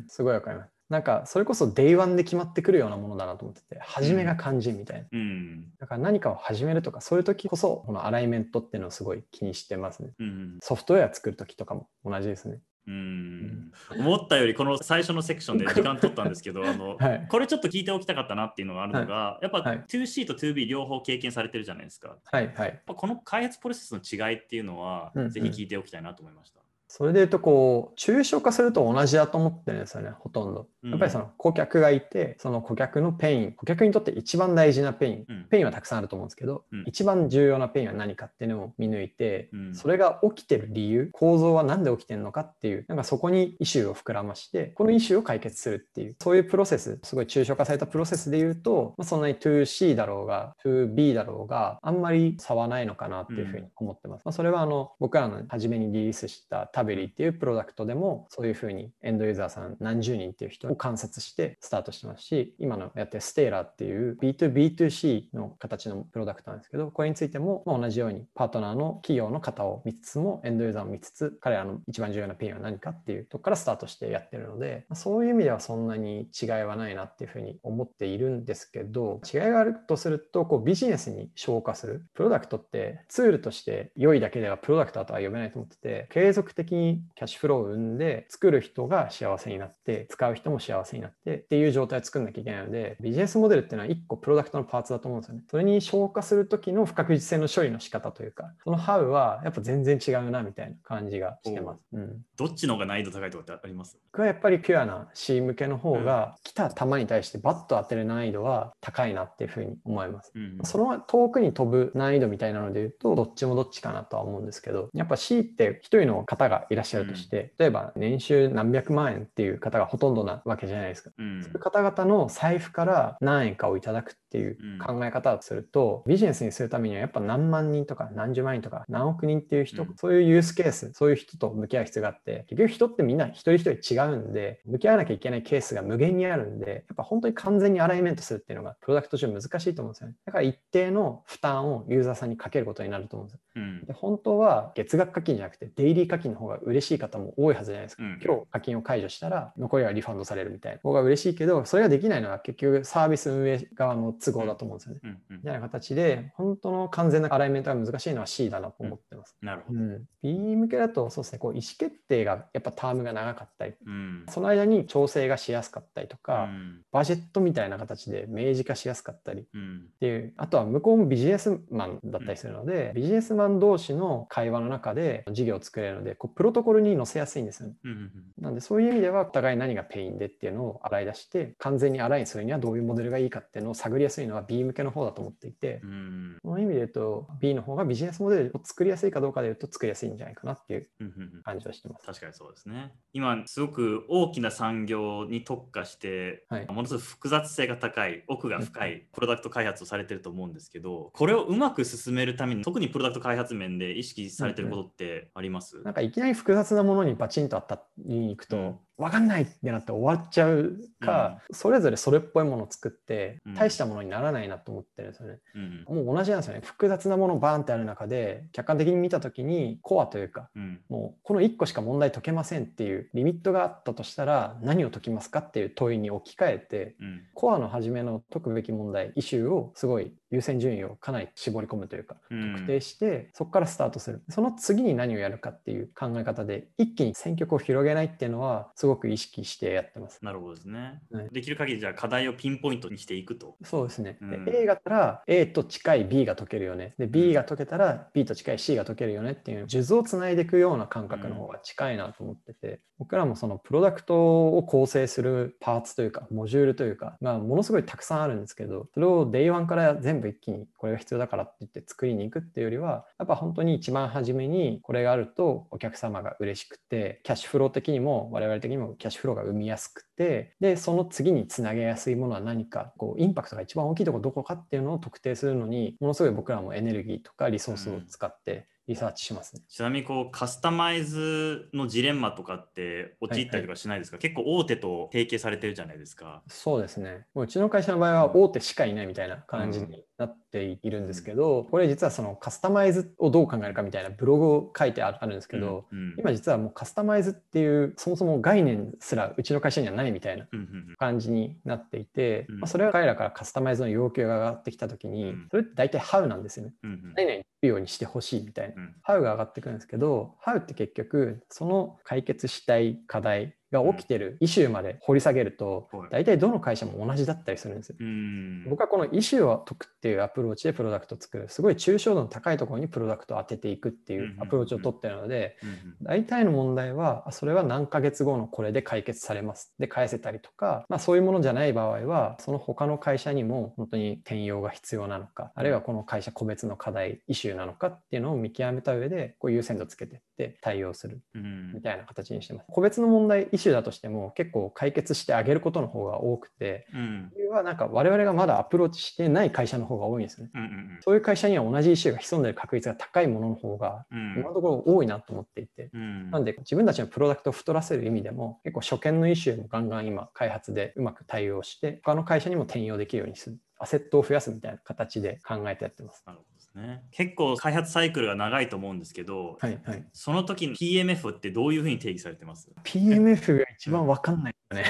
[0.09, 0.76] すごいわかります。
[0.89, 5.07] なんかそれこそ Day1 で決まってくるようなものだなと思ってて初めが肝心みたいな。
[5.11, 5.64] うん。
[5.78, 10.11] だから何かを始めるとかそういう時こそこのアライメントっていうのをすごい気にしてますね。
[10.18, 10.59] うん。
[10.62, 12.61] ソフトウェア作る時とかも同じですね。
[12.87, 13.72] うん。
[13.99, 22.16] 思ったよりこの最初のセクションで時間取ったんですけどあの、 はいこれちょっと聞いておきたかったなっていうのがあるのが、やっぱはい 2C と 2B 両方経験されてるじゃないですか。
[22.24, 22.80] はいはい。
[22.87, 26.61] ぱこの開発プロセスの違いっていうのは、うんうんぜひ聞いておきたいなと思いました。
[26.97, 30.68] それで言うとこう抽象化すると同じだと思ってるんですよねほとんど。
[30.82, 54.22] うんやっぱりその顧客がいてその顧客の pain 顧客にとって一番大事な pain うん pain はたくさんあると思うんですけど、うん一番重要なペインは何かっていうのを見抜いて、うんそれが起きてる理由構造は何で起きてるのかっていうなんかそこにイシューを膨らましてこのイシューを解決するっていうそういうプロセスすごい抽象化されたプロセスで言うと、まあ、そんなに 2C だろうが 2B だろうがあんまり差はないのかなっていうふうに思ってます。
[54.24, 95.43] まあ、それはあの僕らの初めにリリースしたタベリーっていうプロダクトでもそういうふうにエンドユーザーさん何十人っていう人を観察してスタートしてますし今のやってる Stailer っていう B2B2C の形のプロダクトなんですけどこれについても同じようにパートナーの企業の方を見つつもエンドユーザーを見つつ彼らの一番重要なペンは何かっていうとこからスタートしてやってるのでそういう意味ではそんなに違いはないなっていうふうに思っているんですけど違いがあるとするとこうビジネスに消化するプロダクトってツールとして良いだけではプロダクトとは呼べないと思ってて継続的的にキャッシュフローを生んで、作る人が幸せになって、使う人も幸せになってっていう状態を作んなきゃいけないので、ビジネスモデルっていうのは1個プロダクトのパーツだと思うんですよね。
[95.51, 101.85] それに消化する時の不確実性の処理の仕方というか、そのハウはやっぱ全然違うなみたいな感じがしてます。
[101.93, 103.99] うん、どっちの方が難易度高いとかってあります？
[104.12, 110.33] 僕はやっぱりピュアな C 向けの方が、来た球に対してバッと当てる難易度は高いなっていうふうに思います。
[110.35, 121.11] うんその遠くに飛ぶ難易度みたいなので言うと、どっちもどっちかなとは思うんですけど、やっぱ C って一人の方がいらっしゃるとして、例えば年収何百万円っていう方がほとんどなわけじゃないですか。
[121.19, 140.15] うんそういう方々の財布から何円かをいただくっていう考え方をすると、ビジネスにするためにはやっぱ何万人とか何十万人とか何億人っていう人、うんそういうユースケース、そういう人と向き合う必要があって、結局人ってみんな一人一人違うんで、向き合わなきゃいけないケースが無限にあるんで、やっぱ本当に完全にアライメントするっていうのがプロダクト上難しいと思うんですよね。
[140.25, 143.41] だから一定の負担をユーザーさんにかけることになると思うんですよ。
[143.57, 148.03] うんで本当は月額課金じゃなくてデイリー課金の方が嬉しい方も多いはずじゃないですか。
[148.03, 155.01] うん今日課金を解除したら残りはリファンドされるみたいな方が嬉しいけど、それができないのは結局サービス運営側の都合だと思うんですよね。
[155.05, 159.36] うんうんみたいな形で、本当の完全なアライメントが難しいのは C だなと思ってます。
[159.42, 159.80] なるほど。
[159.80, 177.74] うん、B 向けだとそうですね、こう意思決定がやっぱタームが長かったり、うんその間に調整がしやすかったりとうか、んバジェットみたいな形で明示化しやすかったり、うんっていうあとは向こうもビジネスマンだったりするので、ビジネスマン同士の会話の中で事業を作れるのでこうプロトコルに載せやすいんですよね。
[177.82, 192.05] うんうんなんでそういう意味ではお互い何が pain でっていうのを洗い出して完全に align するにはどういうモデルがいいかっていうのを探りやすいのは B 向けの方だと思っていて、うんその意味で言うと B の方がビジネスモデルを作りやすいかどうかで言うと作りやすいんじゃないかなっていううんうんうん感じはしてます。
[192.05, 192.93] 確かにそうですね。
[193.14, 213.55] 今すごく大きな産業に特化して、はいものすごく複雑性が高い奥が深いプロダクト開発をされてると思うんですけどこれをうまく進めるために特にプロダクト開発面で意識されてることってあります、なんかいきなり複雑なものにバチンと当たりに行くと、分かんないってなって終わっちゃうか、それぞれそれっぽいものを作ってうん。
[213.55, 215.38] 大したものにならないなと思ってるんですよね。
[215.55, 216.61] うんもう同じなんですよね。
[216.64, 220.80] 複雑なものバーンってある中で客観的に見た時にコアというかうん。
[220.88, 227.22] もうこの1個しか問題解けませんっていうリミットがあったとしたら何を解きますかっていう問いに置き換えてうん。
[227.34, 232.55] コアの初めの解くべき問題イシューをすごい優先順位をかなり絞り込むというかうん。
[232.55, 234.22] 特定してそこからスタートする。
[234.30, 240.24] その次に何をやるかっていう考え方で一気に選曲を広げないっていうのはすごく意識してやってます。
[240.24, 243.57] なるほどですね、はいできる限りじゃあ課題をピンポイントにしていくと。
[243.64, 244.18] そうですね。
[244.20, 246.95] でうん A がたら A と近い B が解けるよね。
[246.99, 279.62] で B が解けたら B と近い C が解けるよねっていう数珠をつないでいくような感覚の方が近いなと思ってて、僕らもそのプロダクトを構成するパーツというかモジュールというか、まあ、ものすごいたくさんあるんですけどそれを Day1 から全部一気にこれが必要だからって言って作りに行くっていうよりはやっぱ本当に一番初めにこれがあるとお客様が嬉しくてキャッシュフロー的にも我々的にもキャッシュフローが生みやすくてでその次につなげやすいものは何かこうインパクトが一番大きいとこどこかっていうのを特定するのにものすごい僕らもエネルギーとかリソースを使ってリサーチしますね。
[279.68, 286.43] ちなみにこうカスタマイズのジレンマとかって陥ったりとかしないですか、結構大手と提携されてるじゃないですか。
[286.49, 287.26] そうですね。
[287.34, 306.72] もううちの会社の場合は大手しかいないみたいな感じになっているんですけど、これ実はそのカスタマイズをどう考えるかみたいなブログを書いてあるんですけど、うんうん今実はもうカスタマイズっていうそもそも概念すらうちの会社にはないみたいなうんうん感じになっていて、うんまあ、それは彼らからカスタマイズの要求が上がってきた時に、うんそれって大体 How なんですよね。
[306.82, 308.75] うんうん何々るようにしてほしいみたいな。
[308.77, 317.97] うん How が上がってくるんですけど、How って結局その解決したい課題が起きてるイシューまで掘り下げるとはい、大体どの会社も同じだったりするんですよ。
[317.99, 318.69] うん。
[318.69, 325.57] 僕はこのイシューを解くっていうアプローチでプロダクトを作る、すごい抽象度の高いところにプロダクトを当てていくっていうアプローチを取ってるので、
[326.03, 329.75] 大体の問題は、あそれは何ヶ月後のこれで解決されます。
[329.79, 341.73] で、返せたりとか、まあそういうものじゃない場合は、その他の会社にも本当に転用が必要なのか、あるいはこの会社個別の課題、イシューなのかっていうのを見極めた上で、こう優先度つけていって対応するうん。
[341.75, 342.67] みたいな形にしてます。
[342.69, 347.33] 個別の問題、イシューだとしても結構解決してあげることの方が多くて、うん。
[347.37, 350.51] 理由はなんか我々がまだアプローチしてない会社の方が多いんですね。
[350.55, 350.99] うんうん。
[351.01, 354.35] そういう会社には同じイシューが潜んでる確率が高いものの方がうん。
[354.39, 356.31] 今のところ多いなと思っていて、うん。
[356.31, 363.59] なんで自分たちのプロダクトを太らせる意味でも結構初見のイシューもガンガン今開発でうまく対応して他の会社にも転用できるようにする。
[363.79, 366.23] アセットを増やすみたいな形で考えてやってます。
[366.27, 367.03] なるほどね。
[367.11, 370.05] 結構開発サイクルが長いと思うんですけど、はいはい。
[370.12, 374.85] その時の PMF ってどういうふうに定義されてます？PMF が一番わかんないよね。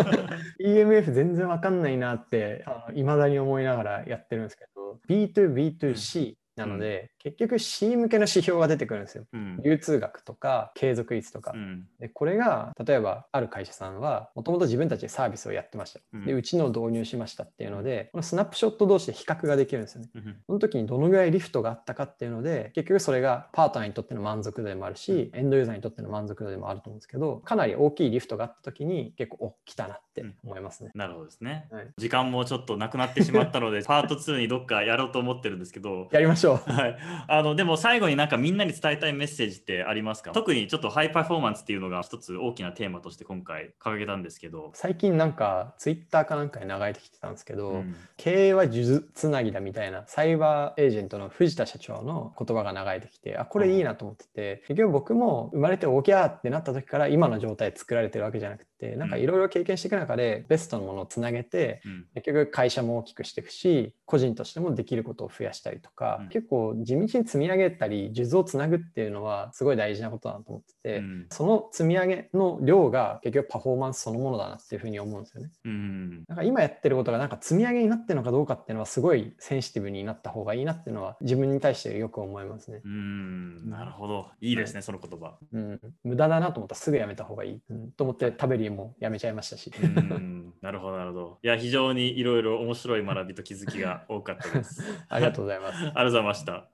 [0.60, 2.64] PMF 全然わかんないなって
[2.94, 9.24] いまだに思いながらやってるんですけど B2B2C なので、結局 C 向けの指標が出てくるんですよ。
[9.32, 9.60] うん。
[9.64, 11.52] 流通額とか継続率とか。
[11.54, 11.86] うん。
[11.98, 16.24] でこれが例えばある会社さんはもともと自分たちでサービスをやってました、うん。
[16.26, 20.08] でうちのを導入しましたっていうのでこのスナップショット同士で比較ができるんですよね。
[20.14, 31.66] うんその時にどのぐらいリフトがあったかっていうので結局それがパートナーにとっての満足度でもあるしエンドユーザーにとっての満足度でもあると思うんですけどかなり大きいリフトがあった時に結構お来たなって思いますね、なるほどですね。
[31.72, 31.88] はい。
[31.98, 36.72] 時間もちょっとなくなってしまったので、 パート2にどっかやろうと思ってるんですけど、やりましょう。
[36.72, 40.32] はい、あのでも最後になんかみんなに伝えたいメッセージってありますか？
[40.32, 47.96] 特にちょっとハイパフォーマンスっていうのが一つ大きなテーマとして今回掲げたんですけど、最近なんかツイッターかなんかに流れてきてたんですけど、うん。
[48.16, 62.06] 経営は数珠つなぎだみたいなサイバーエージェントの藤田社長の言葉が流れてきてあこれいいなと思ってて結局僕も生まれておぎゃーってなった時から今の状態作られてるわけじゃなくてなんかいろいろ経験していく中でベストのものをつなげてうん。
[62.14, 66.28] 結局会社も大きくしていくし個人としてもできることを増やしたりとか、うん。
[66.28, 71.26] 結構地道に積み上げたり数珠をつなぐっていうのはすごい大事なことだなと思ってて、うん。
[71.30, 75.50] その積み上げの量が結局パフォーマンスそのものだなっていうふうに思うんですよね。
[75.64, 76.24] うん。
[76.28, 82.80] なんか今やってることがなんか積み上げになってるのかどうかっていうのはすごいセンシティブになった方がいいなっていうのは自分に対してよく思いますね。
[82.84, 83.70] うん。
[83.70, 84.28] なるほど。
[84.40, 85.36] いいですね、その言葉。
[85.52, 89.72] うん、無駄だなと思ったらすぐやめた方がいい、うん、と思って食べりもやめちゃいましたし。
[89.80, 91.38] うんなるほどなるほど。
[91.42, 94.82] いや非常にいろいろ面白い学びと気づきが多かったです。
[95.08, 95.76] ありがとうございます。
[95.76, 96.73] ありがとうございました。